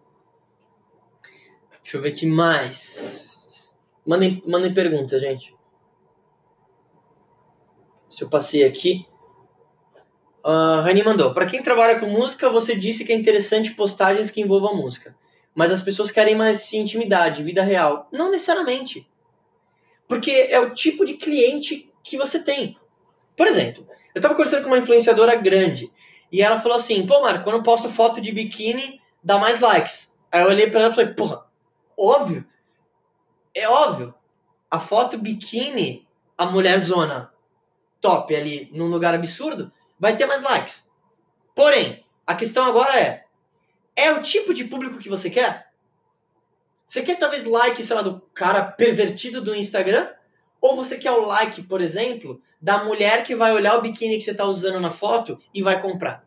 [1.82, 3.74] Deixa eu ver aqui mais.
[4.06, 5.56] Mandem, mandem perguntas, gente.
[8.08, 9.06] Se eu passei aqui.
[10.48, 11.34] Uh, Rani mandou.
[11.34, 15.14] Para quem trabalha com música, você disse que é interessante postagens que envolvam música.
[15.54, 18.08] Mas as pessoas querem mais intimidade, vida real.
[18.10, 19.06] Não necessariamente.
[20.08, 22.78] Porque é o tipo de cliente que você tem.
[23.36, 25.92] Por exemplo, eu tava conversando com uma influenciadora grande
[26.32, 30.18] e ela falou assim: pô, Marco, quando eu posto foto de biquíni, dá mais likes.
[30.32, 31.44] Aí eu olhei pra ela e falei: porra,
[31.94, 32.46] óbvio.
[33.54, 34.14] É óbvio.
[34.70, 37.30] A foto biquíni, a mulher zona
[38.00, 40.88] top ali, num lugar absurdo, vai ter mais likes.
[41.54, 43.24] Porém, a questão agora é:
[43.96, 45.68] é o tipo de público que você quer?
[46.84, 50.08] Você quer talvez like, sei lá, do cara pervertido do Instagram?
[50.60, 54.24] Ou você quer o like, por exemplo, da mulher que vai olhar o biquíni que
[54.24, 56.24] você está usando na foto e vai comprar?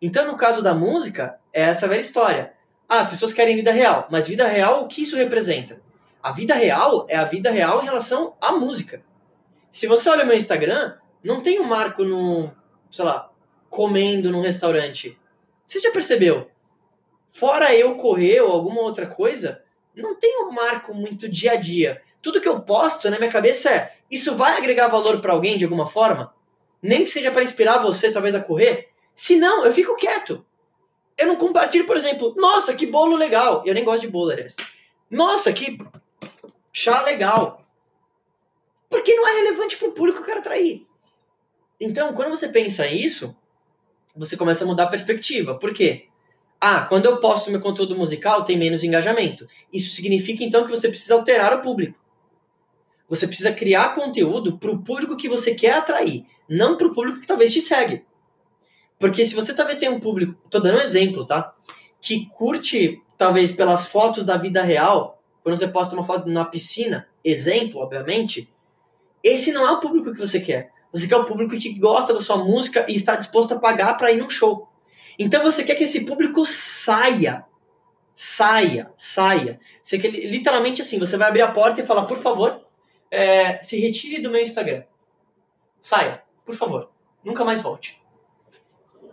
[0.00, 2.54] Então, no caso da música, é essa velha história.
[2.88, 5.80] Ah, as pessoas querem vida real, mas vida real, o que isso representa?
[6.22, 9.02] A vida real é a vida real em relação à música.
[9.70, 10.96] Se você olha o meu Instagram,
[11.26, 12.50] não tem um marco no,
[12.90, 13.30] sei lá,
[13.68, 15.18] comendo num restaurante.
[15.66, 16.50] Você já percebeu?
[17.30, 19.62] Fora eu correr ou alguma outra coisa,
[19.94, 23.70] não tem um marco muito dia a dia tudo que eu posto na minha cabeça
[23.70, 26.34] é: isso vai agregar valor para alguém de alguma forma?
[26.82, 28.88] Nem que seja para inspirar você, talvez, a correr?
[29.14, 30.44] Se não, eu fico quieto.
[31.16, 33.62] Eu não compartilho, por exemplo, nossa, que bolo legal.
[33.64, 34.56] Eu nem gosto de bolo, aliás.
[35.08, 35.78] Nossa, que
[36.72, 37.64] chá legal.
[38.90, 40.84] Porque não é relevante para o público que eu quero atrair.
[41.80, 43.36] Então, quando você pensa isso,
[44.14, 45.54] você começa a mudar a perspectiva.
[45.54, 46.06] Por quê?
[46.60, 49.46] Ah, quando eu posto meu conteúdo musical, tem menos engajamento.
[49.72, 51.98] Isso significa então que você precisa alterar o público.
[53.08, 57.20] Você precisa criar conteúdo para o público que você quer atrair, não para o público
[57.20, 58.04] que talvez te segue.
[58.98, 61.54] Porque se você talvez tenha um público, tô dando um exemplo, tá?
[62.00, 67.06] Que curte talvez pelas fotos da vida real, quando você posta uma foto na piscina,
[67.22, 68.52] exemplo, obviamente,
[69.22, 70.72] esse não é o público que você quer.
[70.92, 74.12] Você quer o público que gosta da sua música e está disposto a pagar para
[74.12, 74.68] ir num show.
[75.18, 77.44] Então você quer que esse público saia.
[78.14, 79.60] Saia, saia.
[79.82, 82.64] Você quer, literalmente assim, você vai abrir a porta e falar, por favor,
[83.10, 84.84] é, se retire do meu Instagram.
[85.80, 86.90] Saia, por favor.
[87.22, 88.00] Nunca mais volte.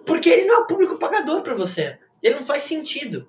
[0.05, 1.97] Porque ele não é o público pagador para você.
[2.21, 3.28] Ele não faz sentido.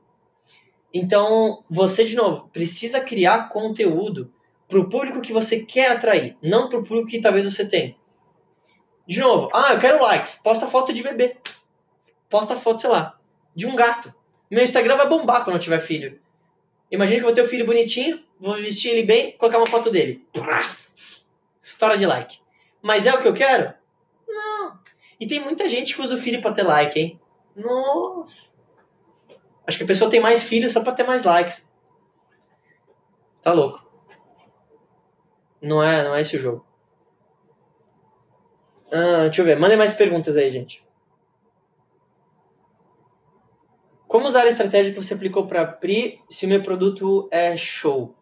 [0.92, 4.32] Então, você, de novo, precisa criar conteúdo
[4.68, 7.96] para o público que você quer atrair, não para o público que talvez você tenha.
[9.06, 10.36] De novo, ah, eu quero likes.
[10.36, 11.36] Posta foto de bebê.
[12.28, 13.18] Posta foto, sei lá,
[13.54, 14.12] de um gato.
[14.50, 16.20] Meu Instagram vai bombar quando eu tiver filho.
[16.90, 19.90] Imagina que eu vou ter um filho bonitinho, vou vestir ele bem, colocar uma foto
[19.90, 20.26] dele.
[21.60, 22.40] História de like.
[22.82, 23.74] Mas é o que eu quero?
[24.28, 24.78] Não.
[25.18, 27.20] E tem muita gente que usa o filho pra ter like, hein?
[27.56, 28.54] Nossa.
[29.66, 31.66] Acho que a pessoa tem mais filhos só pra ter mais likes.
[33.42, 33.84] Tá louco.
[35.60, 36.66] Não é, não é esse o jogo.
[38.96, 39.58] Ah, deixa eu ver.
[39.58, 40.84] Mandem mais perguntas aí, gente.
[44.06, 48.14] Como usar a estratégia que você aplicou para Pri se o meu produto é show?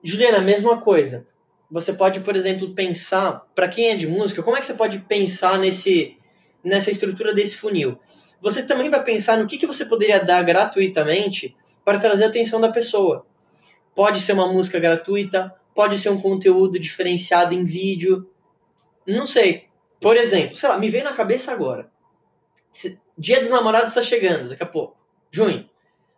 [0.00, 1.26] Juliana, mesma coisa.
[1.68, 5.00] Você pode, por exemplo, pensar, para quem é de música, como é que você pode
[5.00, 6.16] pensar nesse,
[6.62, 7.98] nessa estrutura desse funil?
[8.40, 12.60] Você também vai pensar no que, que você poderia dar gratuitamente para trazer a atenção
[12.60, 13.26] da pessoa.
[13.96, 18.29] Pode ser uma música gratuita, pode ser um conteúdo diferenciado em vídeo.
[19.10, 19.68] Não sei.
[20.00, 21.90] Por exemplo, sei lá, me veio na cabeça agora.
[23.18, 24.96] Dia dos Namorados está chegando, daqui a pouco.
[25.30, 25.68] Junho.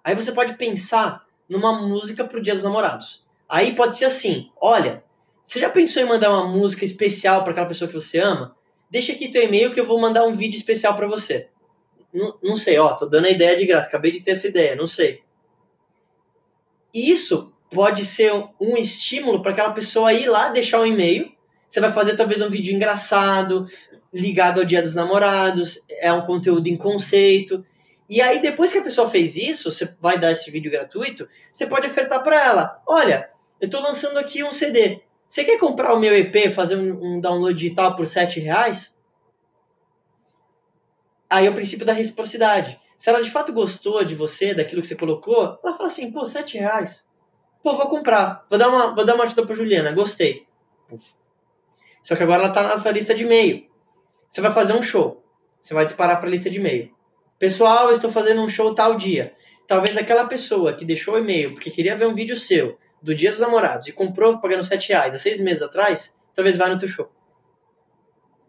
[0.04, 3.24] Aí você pode pensar numa música pro Dia dos Namorados.
[3.48, 5.04] Aí pode ser assim: olha,
[5.42, 8.56] você já pensou em mandar uma música especial para aquela pessoa que você ama?
[8.90, 11.48] Deixa aqui teu e-mail que eu vou mandar um vídeo especial para você.
[12.12, 14.76] Não, não sei, ó, tô dando a ideia de graça, acabei de ter essa ideia,
[14.76, 15.22] não sei.
[16.92, 21.32] Isso pode ser um estímulo para aquela pessoa ir lá deixar um e-mail.
[21.72, 23.66] Você vai fazer talvez um vídeo engraçado,
[24.12, 27.64] ligado ao Dia dos Namorados, é um conteúdo em conceito.
[28.10, 31.66] E aí, depois que a pessoa fez isso, você vai dar esse vídeo gratuito, você
[31.66, 35.00] pode ofertar para ela: olha, eu tô lançando aqui um CD.
[35.26, 38.94] Você quer comprar o meu EP, fazer um, um download digital por 7 reais?
[41.30, 42.78] Aí é o princípio da reciprocidade.
[42.98, 46.26] Se ela de fato gostou de você, daquilo que você colocou, ela fala assim, pô,
[46.26, 47.08] 7 reais.
[47.62, 48.44] Pô, vou comprar.
[48.50, 50.46] Vou dar uma, vou dar uma ajuda pra Juliana, gostei.
[52.02, 53.66] Só que agora ela tá na sua lista de e-mail.
[54.28, 55.22] Você vai fazer um show.
[55.60, 56.92] Você vai disparar pra lista de e-mail.
[57.38, 59.34] Pessoal, eu estou fazendo um show tal dia.
[59.66, 63.30] Talvez aquela pessoa que deixou o e-mail porque queria ver um vídeo seu do Dia
[63.30, 66.88] dos Namorados e comprou pagando 7 reais há seis meses atrás, talvez vá no teu
[66.88, 67.10] show.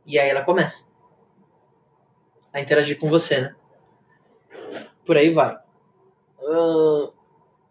[0.05, 0.85] E aí ela começa
[2.51, 3.55] a interagir com você, né?
[5.05, 5.55] Por aí vai.
[6.39, 7.11] Uh,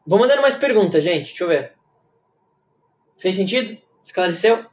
[0.06, 1.26] vou mandando mais perguntas, gente.
[1.26, 1.74] Deixa eu ver.
[3.16, 3.80] Fez sentido?
[4.02, 4.66] Esclareceu?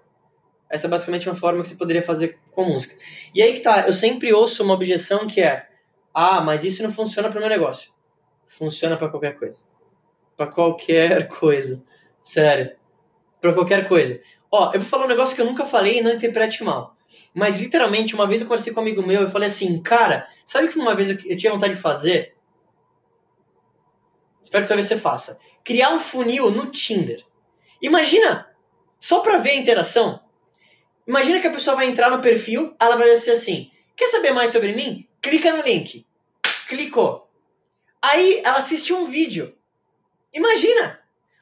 [0.70, 2.96] Essa é basicamente uma forma que você poderia fazer com música.
[3.34, 5.68] E aí que tá, eu sempre ouço uma objeção que é:
[6.14, 7.92] ah, mas isso não funciona para meu negócio.
[8.48, 9.62] Funciona para qualquer coisa.
[10.38, 11.82] Para qualquer coisa.
[12.22, 12.76] Sério.
[13.42, 14.22] Pra qualquer coisa.
[14.52, 16.96] Ó, eu vou falar um negócio que eu nunca falei e não interprete mal.
[17.34, 20.68] Mas literalmente, uma vez eu conversei com um amigo meu e falei assim, cara, sabe
[20.68, 22.36] que uma vez eu tinha vontade de fazer?
[24.42, 25.40] Espero que talvez você faça.
[25.64, 27.24] Criar um funil no Tinder.
[27.82, 28.48] Imagina!
[29.00, 30.20] Só pra ver a interação.
[31.10, 34.52] Imagina que a pessoa vai entrar no perfil, ela vai ser assim: quer saber mais
[34.52, 35.08] sobre mim?
[35.20, 36.06] Clica no link.
[36.68, 37.28] Clicou.
[38.00, 39.58] Aí ela assiste um vídeo.
[40.32, 41.00] Imagina!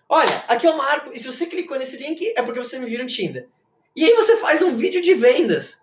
[0.08, 2.86] Olha, aqui é o Marco, e se você clicou nesse link é porque você me
[2.86, 3.50] viu no Tinder.
[3.94, 5.78] E aí você faz um vídeo de vendas.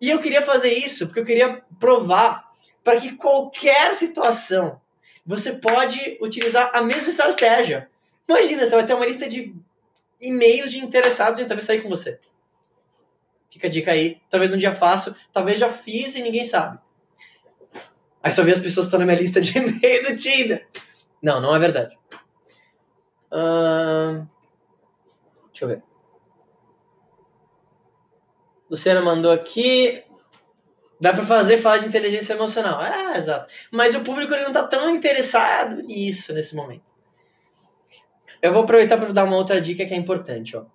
[0.00, 2.50] E eu queria fazer isso porque eu queria provar
[2.82, 4.80] para que qualquer situação
[5.24, 7.88] você pode utilizar a mesma estratégia.
[8.28, 9.54] Imagina, você vai ter uma lista de
[10.20, 12.18] e-mails de interessados em talvez sair com você.
[13.56, 14.20] Fica a dica aí.
[14.28, 16.78] Talvez um dia faço, talvez já fiz e ninguém sabe.
[18.22, 20.68] Aí só vê as pessoas que estão na minha lista de e-mail do Tinder.
[21.22, 21.96] Não, não é verdade.
[25.48, 25.82] Deixa eu ver.
[28.68, 30.04] Luciana mandou aqui.
[31.00, 32.82] Dá pra fazer falar de inteligência emocional.
[32.82, 33.50] É, exato.
[33.72, 36.94] Mas o público ele não tá tão interessado nisso nesse momento.
[38.42, 40.54] Eu vou aproveitar para dar uma outra dica que é importante.
[40.58, 40.66] Ó.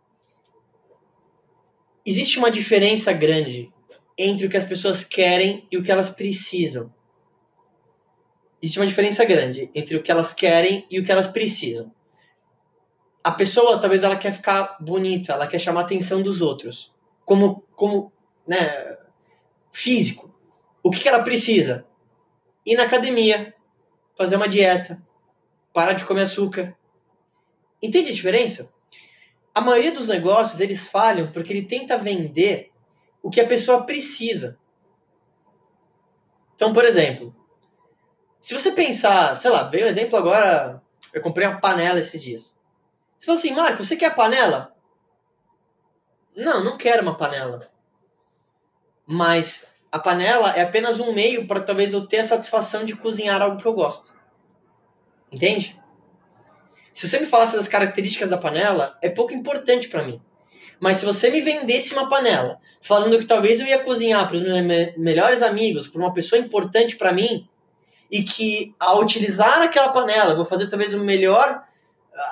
[2.06, 3.72] Existe uma diferença grande
[4.18, 6.94] entre o que as pessoas querem e o que elas precisam.
[8.62, 11.92] Existe uma diferença grande entre o que elas querem e o que elas precisam
[13.24, 16.94] a pessoa talvez ela quer ficar bonita, ela quer chamar a atenção dos outros,
[17.24, 18.12] como como,
[18.48, 18.98] né,
[19.72, 20.34] físico.
[20.84, 21.86] O que, que ela precisa?
[22.66, 23.54] Ir na academia,
[24.18, 25.02] fazer uma dieta,
[25.74, 26.76] parar de comer açúcar.
[27.82, 28.72] Entende a diferença?
[29.54, 32.72] A maioria dos negócios eles falham porque ele tenta vender
[33.22, 34.58] o que a pessoa precisa.
[36.56, 37.36] Então, por exemplo,
[38.40, 40.82] se você pensar, sei lá, veio um exemplo agora,
[41.14, 42.58] eu comprei uma panela esses dias.
[43.18, 44.76] Você fala assim, Marco, você quer panela?
[46.36, 47.70] Não, não quero uma panela.
[49.06, 53.42] Mas a panela é apenas um meio para talvez eu ter a satisfação de cozinhar
[53.42, 54.14] algo que eu gosto.
[55.32, 55.81] Entende?
[56.94, 60.22] Se você me falasse das características da panela, é pouco importante para mim.
[60.80, 64.42] Mas se você me vendesse uma panela, falando que talvez eu ia cozinhar para os
[64.42, 67.48] meus me melhores amigos, para uma pessoa importante para mim,
[68.10, 71.64] e que ao utilizar aquela panela, vou fazer talvez o melhor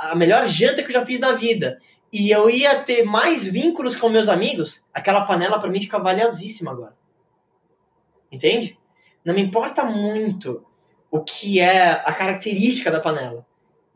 [0.02, 1.80] a melhor janta que eu já fiz na vida
[2.12, 6.72] e eu ia ter mais vínculos com meus amigos, aquela panela para mim fica valiosíssima
[6.72, 6.98] agora.
[8.32, 8.78] Entende?
[9.24, 10.66] Não me importa muito
[11.12, 13.46] o que é a característica da panela,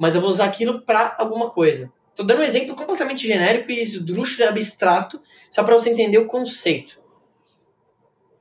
[0.03, 1.89] mas eu vou usar aquilo para alguma coisa.
[2.13, 6.27] Tô dando um exemplo completamente genérico e esdrúxulo e abstrato, só para você entender o
[6.27, 6.99] conceito.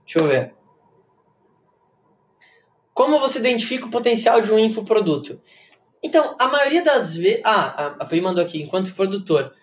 [0.04, 0.54] Deixa eu ver.
[2.92, 5.40] Como você identifica o potencial de um infoproduto?
[6.02, 7.42] Então, a maioria das vezes.
[7.44, 9.54] Ah, a Pri mandou aqui, enquanto produtor.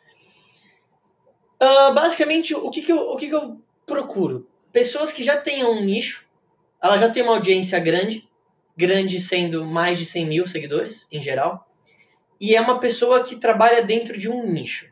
[1.61, 4.47] Uh, basicamente, o, que, que, eu, o que, que eu procuro?
[4.71, 6.25] Pessoas que já tenham um nicho,
[6.81, 8.25] ela já tem uma audiência grande,
[8.77, 11.68] grande sendo mais de 100 mil seguidores, em geral,
[12.39, 14.91] e é uma pessoa que trabalha dentro de um nicho.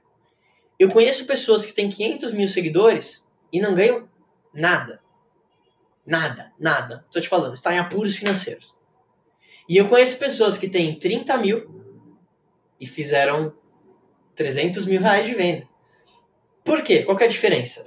[0.78, 4.08] Eu conheço pessoas que têm 500 mil seguidores e não ganham
[4.54, 5.02] nada.
[6.06, 7.04] Nada, nada.
[7.08, 8.76] Estou te falando, está em apuros financeiros.
[9.68, 11.84] E eu conheço pessoas que têm 30 mil
[12.80, 13.54] e fizeram
[14.36, 15.68] 300 mil reais de venda.
[16.64, 17.04] Por quê?
[17.04, 17.86] Qual é a diferença?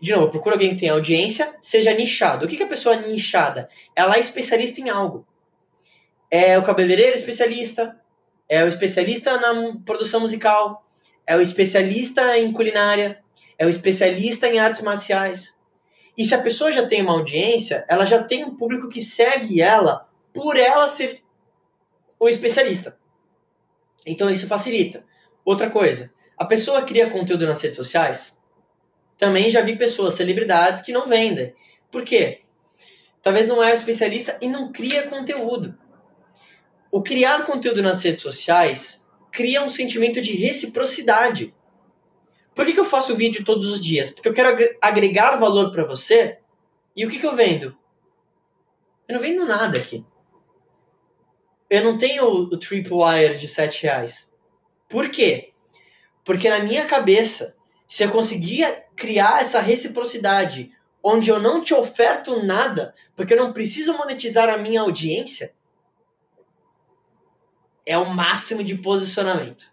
[0.00, 2.44] De novo, procura alguém que tenha audiência, seja nichado.
[2.44, 3.68] O que, que é a pessoa nichada?
[3.94, 5.26] Ela é especialista em algo.
[6.30, 7.98] É o cabeleireiro especialista,
[8.48, 10.86] é o especialista na produção musical,
[11.26, 13.22] é o especialista em culinária,
[13.58, 15.56] é o especialista em artes marciais.
[16.16, 19.60] E se a pessoa já tem uma audiência, ela já tem um público que segue
[19.60, 21.22] ela por ela ser
[22.18, 22.98] o especialista.
[24.06, 25.04] Então isso facilita.
[25.44, 28.36] Outra coisa, a pessoa cria conteúdo nas redes sociais.
[29.16, 31.54] Também já vi pessoas, celebridades, que não vendem.
[31.90, 32.42] Por quê?
[33.22, 35.78] Talvez não é um especialista e não cria conteúdo.
[36.94, 41.52] O criar conteúdo nas redes sociais cria um sentimento de reciprocidade.
[42.54, 44.12] Por que, que eu faço vídeo todos os dias?
[44.12, 46.38] Porque eu quero agregar valor para você.
[46.94, 47.76] E o que, que eu vendo?
[49.08, 50.06] Eu não vendo nada aqui.
[51.68, 54.32] Eu não tenho o, Tripwire de 7 reais.
[54.88, 55.52] Por quê?
[56.24, 57.56] Porque na minha cabeça,
[57.88, 60.70] se eu conseguir criar essa reciprocidade,
[61.02, 65.52] onde eu não te oferto nada, porque eu não preciso monetizar a minha audiência,
[67.86, 69.72] é o máximo de posicionamento.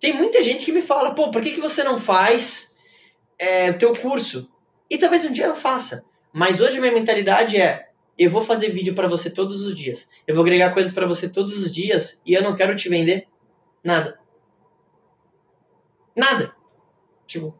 [0.00, 2.76] Tem muita gente que me fala, pô, por que, que você não faz
[3.38, 4.50] é, o teu curso?
[4.90, 6.04] E talvez um dia eu faça.
[6.32, 10.08] Mas hoje a minha mentalidade é, eu vou fazer vídeo para você todos os dias.
[10.26, 13.26] Eu vou agregar coisas para você todos os dias e eu não quero te vender
[13.82, 14.18] nada.
[16.14, 16.54] Nada.
[17.26, 17.58] Tipo.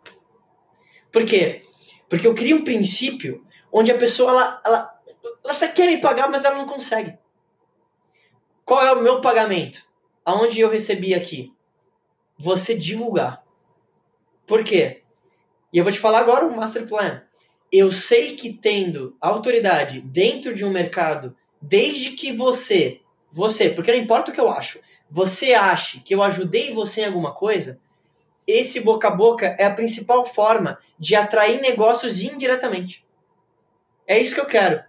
[1.11, 1.63] Por quê?
[2.09, 5.01] Porque eu crio um princípio onde a pessoa ela, ela,
[5.45, 7.19] ela até quer me pagar, mas ela não consegue.
[8.65, 9.85] Qual é o meu pagamento?
[10.25, 11.53] Aonde eu recebi aqui?
[12.39, 13.45] Você divulgar.
[14.47, 15.03] Por quê?
[15.73, 17.23] E eu vou te falar agora o master plan
[17.77, 23.01] eu sei que tendo autoridade dentro de um mercado, desde que você,
[23.33, 24.79] você, porque não importa o que eu acho,
[25.11, 27.81] você ache que eu ajudei você em alguma coisa,
[28.47, 33.05] esse boca a boca é a principal forma de atrair negócios indiretamente.
[34.07, 34.81] É isso que eu quero.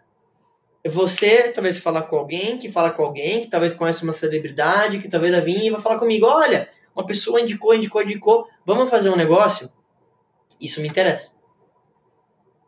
[0.88, 5.10] Você talvez falar com alguém, que fala com alguém, que talvez conhece uma celebridade, que
[5.10, 9.10] talvez vai vir e vai falar comigo, olha, uma pessoa indicou, indicou, indicou, vamos fazer
[9.10, 9.72] um negócio?
[10.62, 11.34] Isso me interessa.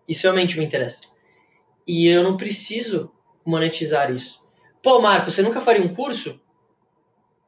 [0.07, 1.03] Isso realmente me interessa.
[1.85, 3.11] E eu não preciso
[3.45, 4.43] monetizar isso.
[4.81, 6.39] Pô, Marco, você nunca faria um curso?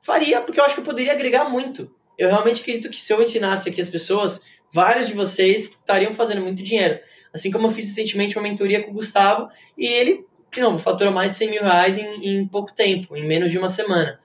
[0.01, 1.93] Faria, porque eu acho que eu poderia agregar muito.
[2.17, 4.41] Eu realmente acredito que se eu ensinasse aqui as pessoas,
[4.71, 6.99] vários de vocês estariam fazendo muito dinheiro.
[7.33, 11.13] Assim como eu fiz recentemente uma mentoria com o Gustavo e ele, de novo, faturou
[11.13, 14.19] mais de 100 mil reais em, em pouco tempo, em menos de uma semana.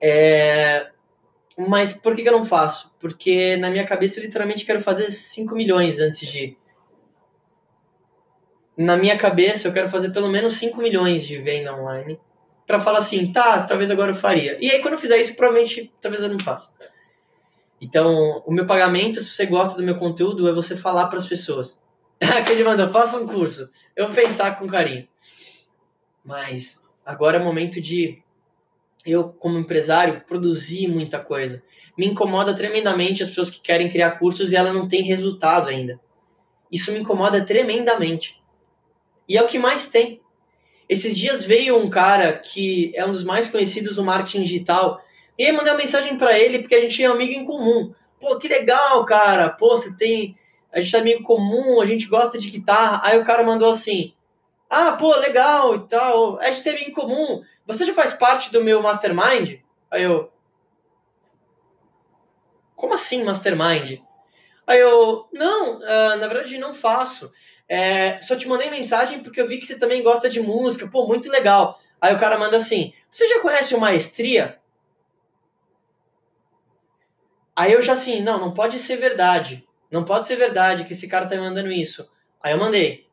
[0.00, 0.88] É...
[1.56, 2.94] Mas por que, que eu não faço?
[2.98, 6.56] Porque na minha cabeça eu literalmente quero fazer 5 milhões antes de
[8.76, 12.18] na minha cabeça, eu quero fazer pelo menos 5 milhões de venda online
[12.66, 14.56] para falar assim, tá, talvez agora eu faria.
[14.60, 16.72] E aí, quando eu fizer isso, provavelmente, talvez eu não faça.
[17.80, 21.26] Então, o meu pagamento, se você gosta do meu conteúdo, é você falar para as
[21.26, 21.80] pessoas.
[22.38, 23.68] Aquele manda, faça um curso.
[23.94, 25.06] Eu vou pensar com carinho.
[26.24, 28.22] Mas agora é momento de
[29.04, 31.62] eu, como empresário, produzir muita coisa.
[31.98, 36.00] Me incomoda tremendamente as pessoas que querem criar cursos e ela não tem resultado ainda.
[36.70, 38.40] Isso me incomoda tremendamente.
[39.28, 40.20] E é o que mais tem.
[40.88, 45.02] Esses dias veio um cara que é um dos mais conhecidos do marketing digital.
[45.38, 47.92] E aí mandei uma mensagem para ele porque a gente um amigo em comum.
[48.20, 49.50] Pô, que legal, cara.
[49.50, 50.36] Pô, você tem.
[50.72, 53.00] A gente é amigo comum, a gente gosta de guitarra.
[53.04, 54.14] Aí o cara mandou assim:
[54.74, 56.40] Ah, pô, legal e tal.
[56.40, 57.44] A gente teve em comum.
[57.66, 59.60] Você já faz parte do meu mastermind?
[59.90, 60.32] Aí eu.
[62.74, 64.00] Como assim mastermind?
[64.66, 65.28] Aí eu.
[65.30, 67.30] Não, uh, na verdade não faço.
[67.68, 70.88] É, só te mandei mensagem porque eu vi que você também gosta de música.
[70.88, 71.78] Pô, muito legal.
[72.00, 74.58] Aí o cara manda assim: Você já conhece o Maestria?
[77.54, 79.68] Aí eu já assim: Não, não pode ser verdade.
[79.90, 82.10] Não pode ser verdade que esse cara tá me mandando isso.
[82.42, 83.11] Aí eu mandei.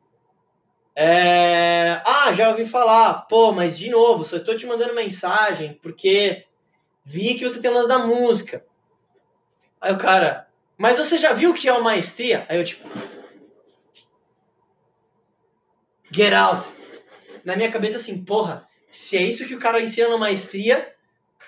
[1.02, 2.02] É...
[2.04, 3.22] Ah, já ouvi falar.
[3.22, 6.44] Pô, mas de novo, só estou te mandando mensagem porque
[7.02, 8.62] vi que você tem lance da música.
[9.80, 10.46] Aí o cara,
[10.76, 12.44] mas você já viu o que é uma maestria?
[12.50, 12.86] Aí eu tipo,
[16.10, 16.68] Get Out.
[17.46, 20.94] Na minha cabeça, assim, porra, se é isso que o cara ensina na maestria,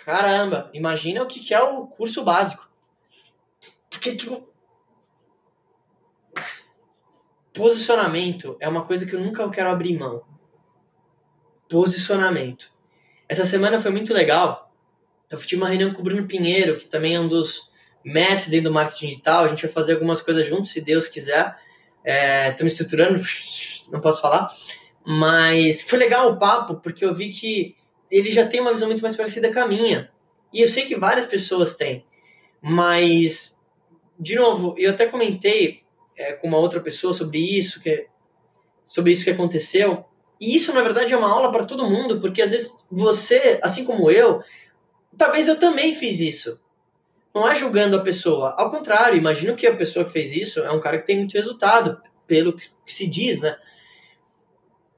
[0.06, 2.70] caramba, imagina o que, que é o curso básico.
[3.90, 4.50] Porque, tipo.
[7.52, 10.22] Posicionamento é uma coisa que eu nunca quero abrir mão.
[11.68, 12.70] Posicionamento.
[13.28, 14.72] Essa semana foi muito legal.
[15.30, 17.70] Eu tive uma reunião com o Bruno Pinheiro, que também é um dos
[18.04, 19.44] mestres dentro do marketing digital.
[19.44, 21.56] A gente vai fazer algumas coisas juntos, se Deus quiser.
[22.04, 23.22] Estamos é, estruturando
[23.90, 24.52] não posso falar.
[25.06, 27.76] Mas foi legal o papo, porque eu vi que
[28.10, 30.10] ele já tem uma visão muito mais parecida com a minha.
[30.52, 32.04] E eu sei que várias pessoas têm.
[32.60, 33.58] Mas,
[34.18, 35.81] de novo, eu até comentei
[36.22, 38.06] é, com uma outra pessoa sobre isso, que,
[38.84, 40.04] sobre isso que aconteceu.
[40.40, 43.84] E isso, na verdade, é uma aula para todo mundo, porque às vezes você, assim
[43.84, 44.40] como eu,
[45.16, 46.60] talvez eu também fiz isso.
[47.34, 48.54] Não é julgando a pessoa.
[48.58, 51.32] Ao contrário, imagino que a pessoa que fez isso é um cara que tem muito
[51.32, 53.56] resultado, pelo que se diz, né?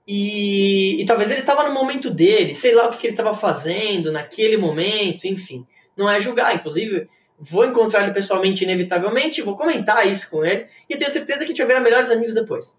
[0.07, 3.35] E, e talvez ele estava no momento dele, sei lá o que, que ele estava
[3.35, 5.67] fazendo naquele momento, enfim.
[5.97, 6.55] Não é julgar.
[6.55, 7.09] Inclusive,
[7.39, 11.55] vou encontrar ele pessoalmente inevitavelmente, vou comentar isso com ele e tenho certeza que a
[11.55, 12.79] gente vai melhores amigos depois.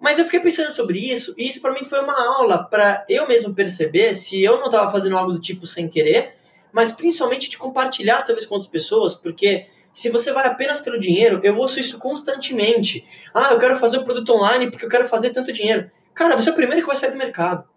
[0.00, 3.26] Mas eu fiquei pensando sobre isso e isso para mim foi uma aula para eu
[3.26, 6.36] mesmo perceber se eu não estava fazendo algo do tipo sem querer,
[6.72, 11.40] mas principalmente de compartilhar talvez com outras pessoas, porque se você vai apenas pelo dinheiro,
[11.42, 13.04] eu ouço isso constantemente.
[13.34, 15.90] Ah, eu quero fazer o produto online porque eu quero fazer tanto dinheiro.
[16.14, 17.68] Cara, você é o primeiro que vai sair do mercado.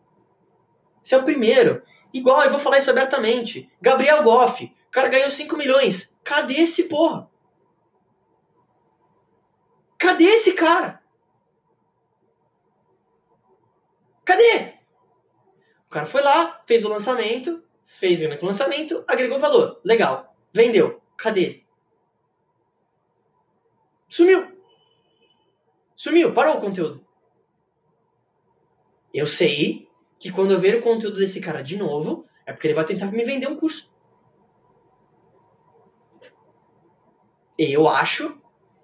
[1.02, 1.82] Você é o primeiro.
[2.14, 3.70] Igual, eu vou falar isso abertamente.
[3.82, 6.18] Gabriel Goff, o cara ganhou 5 milhões.
[6.22, 7.32] Cadê esse porra?
[9.98, 11.02] Cadê esse cara?
[14.26, 14.74] Cadê?
[15.88, 19.80] O cara foi lá, fez o lançamento, fez o lançamento, agregou valor.
[19.86, 20.36] Legal.
[20.54, 21.02] Vendeu.
[21.16, 21.64] Cadê?
[24.10, 24.60] Sumiu.
[25.96, 27.08] Sumiu, parou o conteúdo.
[29.14, 29.88] Eu sei
[30.20, 33.10] que quando eu ver o conteúdo desse cara de novo, é porque ele vai tentar
[33.10, 33.91] me vender um curso.
[37.64, 38.36] Eu acho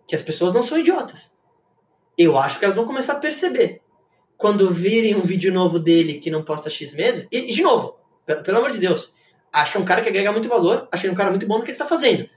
[0.06, 1.36] que as pessoas não são idiotas.
[2.16, 3.82] Eu acho que elas vão começar a perceber.
[4.38, 8.44] Quando virem um vídeo novo dele que não posta X meses, e, de novo, pelo,
[8.44, 9.12] pelo amor de Deus,
[9.52, 11.48] acho que é um cara que agrega muito valor, acho que é um cara muito
[11.48, 12.30] bom no que ele está fazendo.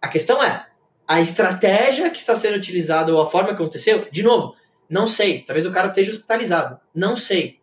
[0.00, 0.66] A questão é,
[1.06, 4.56] a estratégia que está sendo utilizada ou a forma que aconteceu, de novo,
[4.88, 5.42] não sei.
[5.42, 6.80] Talvez o cara esteja hospitalizado.
[6.94, 7.60] Não sei.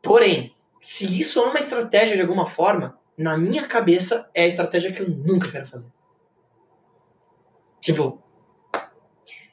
[0.00, 4.92] Porém, se isso é uma estratégia de alguma forma, na minha cabeça é a estratégia
[4.92, 5.88] que eu nunca quero fazer.
[7.84, 8.18] Tipo,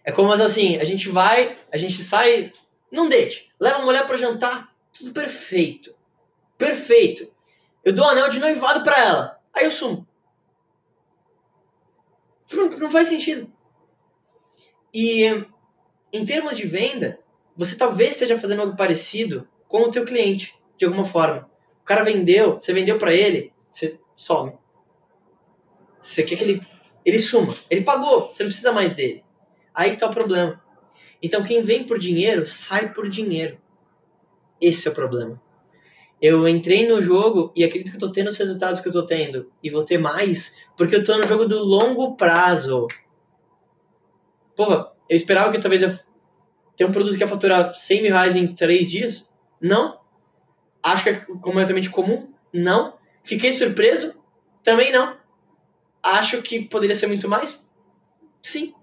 [0.05, 2.53] é como assim, a gente vai, a gente sai
[2.89, 5.93] num date, leva a mulher para jantar, tudo perfeito.
[6.57, 7.29] Perfeito.
[7.84, 9.41] Eu dou um anel de noivado para ela.
[9.53, 10.07] Aí eu sumo.
[12.53, 13.51] Não, não faz sentido.
[14.93, 15.25] E
[16.13, 17.19] em termos de venda,
[17.53, 21.51] você talvez esteja fazendo algo parecido com o teu cliente, de alguma forma.
[21.82, 24.57] O cara vendeu, você vendeu para ele, você some.
[25.99, 26.61] Você quer que ele
[27.05, 27.53] ele suma.
[27.69, 29.23] Ele pagou, você não precisa mais dele.
[29.73, 30.61] Aí que tá o problema.
[31.21, 33.57] Então quem vem por dinheiro, sai por dinheiro.
[34.59, 35.41] Esse é o problema.
[36.21, 39.03] Eu entrei no jogo e acredito que eu tô tendo os resultados que eu tô
[39.05, 39.51] tendo.
[39.63, 42.87] E vou ter mais, porque eu tô no jogo do longo prazo.
[44.55, 45.91] Porra, eu esperava que talvez eu
[46.75, 49.29] tenha um produto que ia faturar 100 mil reais em 3 dias.
[49.59, 49.99] Não.
[50.83, 52.31] Acho que é completamente comum.
[52.53, 52.97] Não.
[53.23, 54.13] Fiquei surpreso.
[54.63, 55.17] Também não.
[56.01, 57.59] Acho que poderia ser muito mais?
[58.41, 58.73] Sim.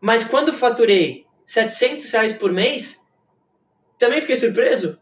[0.00, 3.00] Mas quando faturei 700 reais por mês,
[3.98, 4.98] também fiquei surpreso?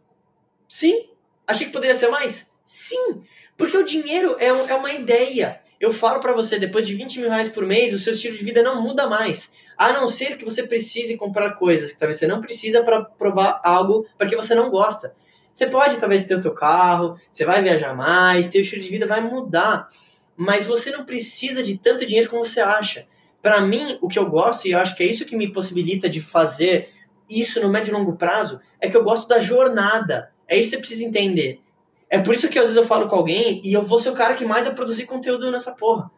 [0.69, 1.09] Sim.
[1.47, 2.51] Achei que poderia ser mais?
[2.65, 3.23] Sim.
[3.57, 5.61] Porque o dinheiro é, é uma ideia.
[5.79, 8.45] Eu falo para você, depois de 20 mil reais por mês, o seu estilo de
[8.45, 9.53] vida não muda mais.
[9.77, 13.61] A não ser que você precise comprar coisas que talvez você não precisa para provar
[13.63, 15.15] algo para que você não gosta.
[15.53, 19.07] Você pode talvez ter o teu carro, você vai viajar mais, teu estilo de vida
[19.07, 19.89] vai mudar
[20.37, 23.07] mas você não precisa de tanto dinheiro como você acha.
[23.41, 26.09] Para mim, o que eu gosto, e eu acho que é isso que me possibilita
[26.09, 26.89] de fazer
[27.29, 30.31] isso no médio e longo prazo, é que eu gosto da jornada.
[30.49, 31.61] É isso que você precisa entender.
[32.09, 34.15] É por isso que às vezes eu falo com alguém e eu vou ser o
[34.15, 36.11] cara que mais vai produzir conteúdo nessa porra.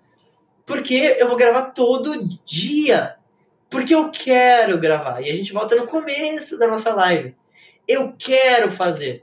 [0.64, 3.17] Porque eu vou gravar todo dia.
[3.71, 5.21] Porque eu quero gravar.
[5.21, 7.35] E a gente volta no começo da nossa live.
[7.87, 9.23] Eu quero fazer.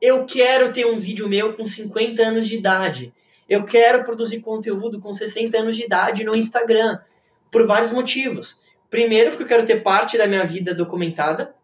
[0.00, 3.12] Eu quero ter um vídeo meu com 50 anos de idade.
[3.48, 6.98] Eu quero produzir conteúdo com 60 anos de idade no Instagram,
[7.50, 8.60] por vários motivos.
[8.88, 11.54] Primeiro, porque eu quero ter parte da minha vida documentada.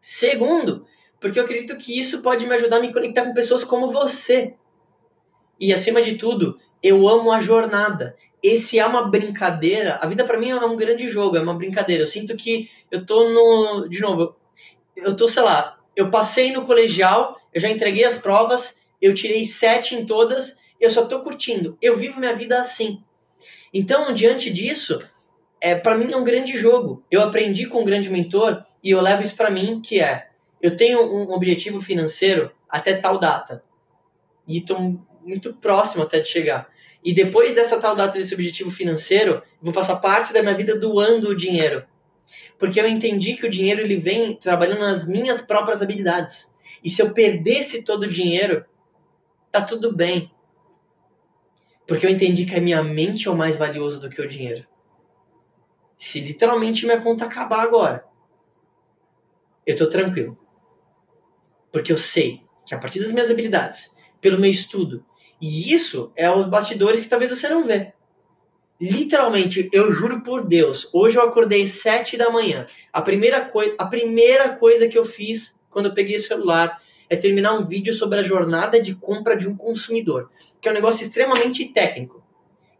[0.00, 0.86] Segundo,
[1.20, 4.54] porque eu acredito que isso pode me ajudar a me conectar com pessoas como você.
[5.58, 8.16] E acima de tudo, eu amo a jornada.
[8.42, 9.98] Esse é uma brincadeira.
[10.00, 12.04] A vida para mim é um grande jogo, é uma brincadeira.
[12.04, 14.36] Eu sinto que eu tô no, de novo,
[14.96, 19.44] eu tô, sei lá, eu passei no colegial, eu já entreguei as provas, eu tirei
[19.44, 21.76] sete em todas eu só estou curtindo.
[21.80, 23.02] Eu vivo minha vida assim.
[23.72, 25.00] Então, diante disso,
[25.60, 27.04] é para mim é um grande jogo.
[27.10, 30.28] Eu aprendi com um grande mentor e eu levo isso para mim, que é
[30.60, 33.62] eu tenho um objetivo financeiro até tal data.
[34.46, 36.68] E estou muito próximo até de chegar.
[37.04, 41.28] E depois dessa tal data desse objetivo financeiro, vou passar parte da minha vida doando
[41.28, 41.84] o dinheiro.
[42.58, 46.52] Porque eu entendi que o dinheiro ele vem trabalhando nas minhas próprias habilidades.
[46.82, 48.64] E se eu perdesse todo o dinheiro,
[49.50, 50.30] tá tudo bem.
[51.88, 54.66] Porque eu entendi que a minha mente é o mais valioso do que o dinheiro.
[55.96, 58.04] Se literalmente minha conta acabar agora,
[59.66, 60.38] eu tô tranquilo.
[61.72, 65.02] Porque eu sei que a partir das minhas habilidades, pelo meu estudo,
[65.40, 67.94] e isso é os bastidores que talvez você não vê.
[68.78, 72.66] Literalmente, eu juro por Deus, hoje eu acordei sete da manhã.
[72.92, 77.16] A primeira, coi a primeira coisa que eu fiz quando eu peguei o celular é
[77.16, 80.30] terminar um vídeo sobre a jornada de compra de um consumidor,
[80.60, 82.22] que é um negócio extremamente técnico.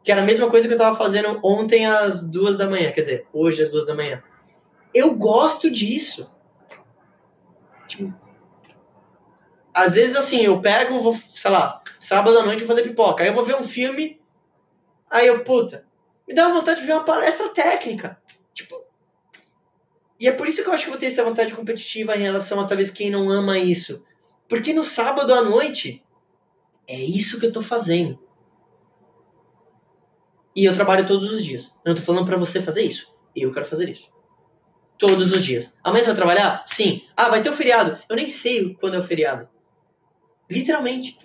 [0.02, 3.00] Que era a mesma coisa que eu tava fazendo ontem às duas da manhã, quer
[3.02, 4.22] dizer, hoje às duas da manhã.
[4.94, 6.30] Eu gosto disso.
[7.86, 8.14] Tipo,
[9.78, 13.22] às vezes assim, eu pego, vou, sei lá, sábado à noite vou fazer pipoca.
[13.22, 14.20] Aí eu vou ver um filme,
[15.08, 15.84] aí eu, puta,
[16.26, 18.20] me dá vontade de ver uma palestra técnica.
[18.52, 18.84] Tipo.
[20.20, 22.22] E é por isso que eu acho que eu vou ter essa vontade competitiva em
[22.22, 24.02] relação a talvez quem não ama isso.
[24.48, 26.02] Porque no sábado à noite,
[26.86, 28.18] é isso que eu tô fazendo.
[30.56, 31.76] E eu trabalho todos os dias.
[31.84, 33.14] Eu não tô falando para você fazer isso.
[33.36, 34.10] Eu quero fazer isso.
[34.96, 35.72] Todos os dias.
[35.84, 36.64] Amanhã você vai trabalhar?
[36.66, 37.06] Sim.
[37.16, 38.02] Ah, vai ter o um feriado.
[38.08, 39.48] Eu nem sei quando é o feriado.
[40.50, 41.18] Literalmente.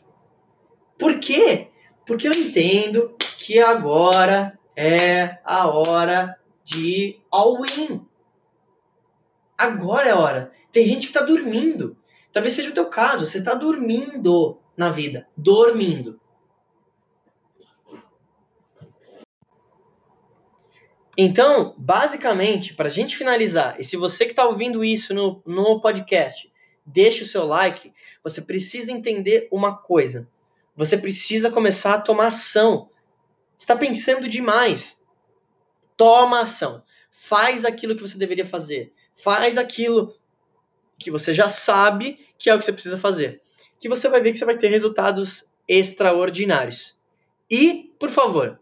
[1.00, 1.70] Por quê?
[2.06, 8.06] Porque eu entendo que agora é a hora de all-in.
[9.58, 10.52] Agora é a hora.
[10.72, 11.98] Tem gente que tá dormindo.
[12.34, 13.28] Talvez seja o teu caso.
[13.28, 15.28] Você tá dormindo na vida.
[15.38, 16.20] Dormindo.
[21.16, 25.80] Então, basicamente, para a gente finalizar, e se você que está ouvindo isso no, no
[25.80, 26.52] podcast,
[26.84, 30.28] deixe o seu like, você precisa entender uma coisa.
[30.76, 32.90] Você precisa começar a tomar ação.
[33.60, 35.00] Está pensando demais.
[35.96, 36.84] Toma ação.
[37.12, 38.92] Faz aquilo que você deveria fazer.
[39.14, 40.16] Faz aquilo
[40.98, 43.42] que você já sabe que é o que você precisa fazer.
[43.80, 46.98] Que você vai ver que você vai ter resultados extraordinários.
[47.50, 48.60] E, por favor,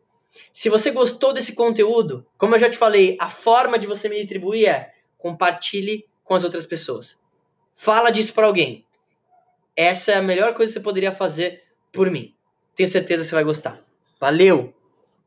[0.52, 4.18] se você gostou desse conteúdo, como eu já te falei, a forma de você me
[4.18, 7.20] retribuir é compartilhe com as outras pessoas.
[7.74, 8.86] Fala disso para alguém.
[9.76, 12.36] Essa é a melhor coisa que você poderia fazer por mim.
[12.76, 13.84] Tenho certeza que você vai gostar.
[14.20, 14.81] Valeu!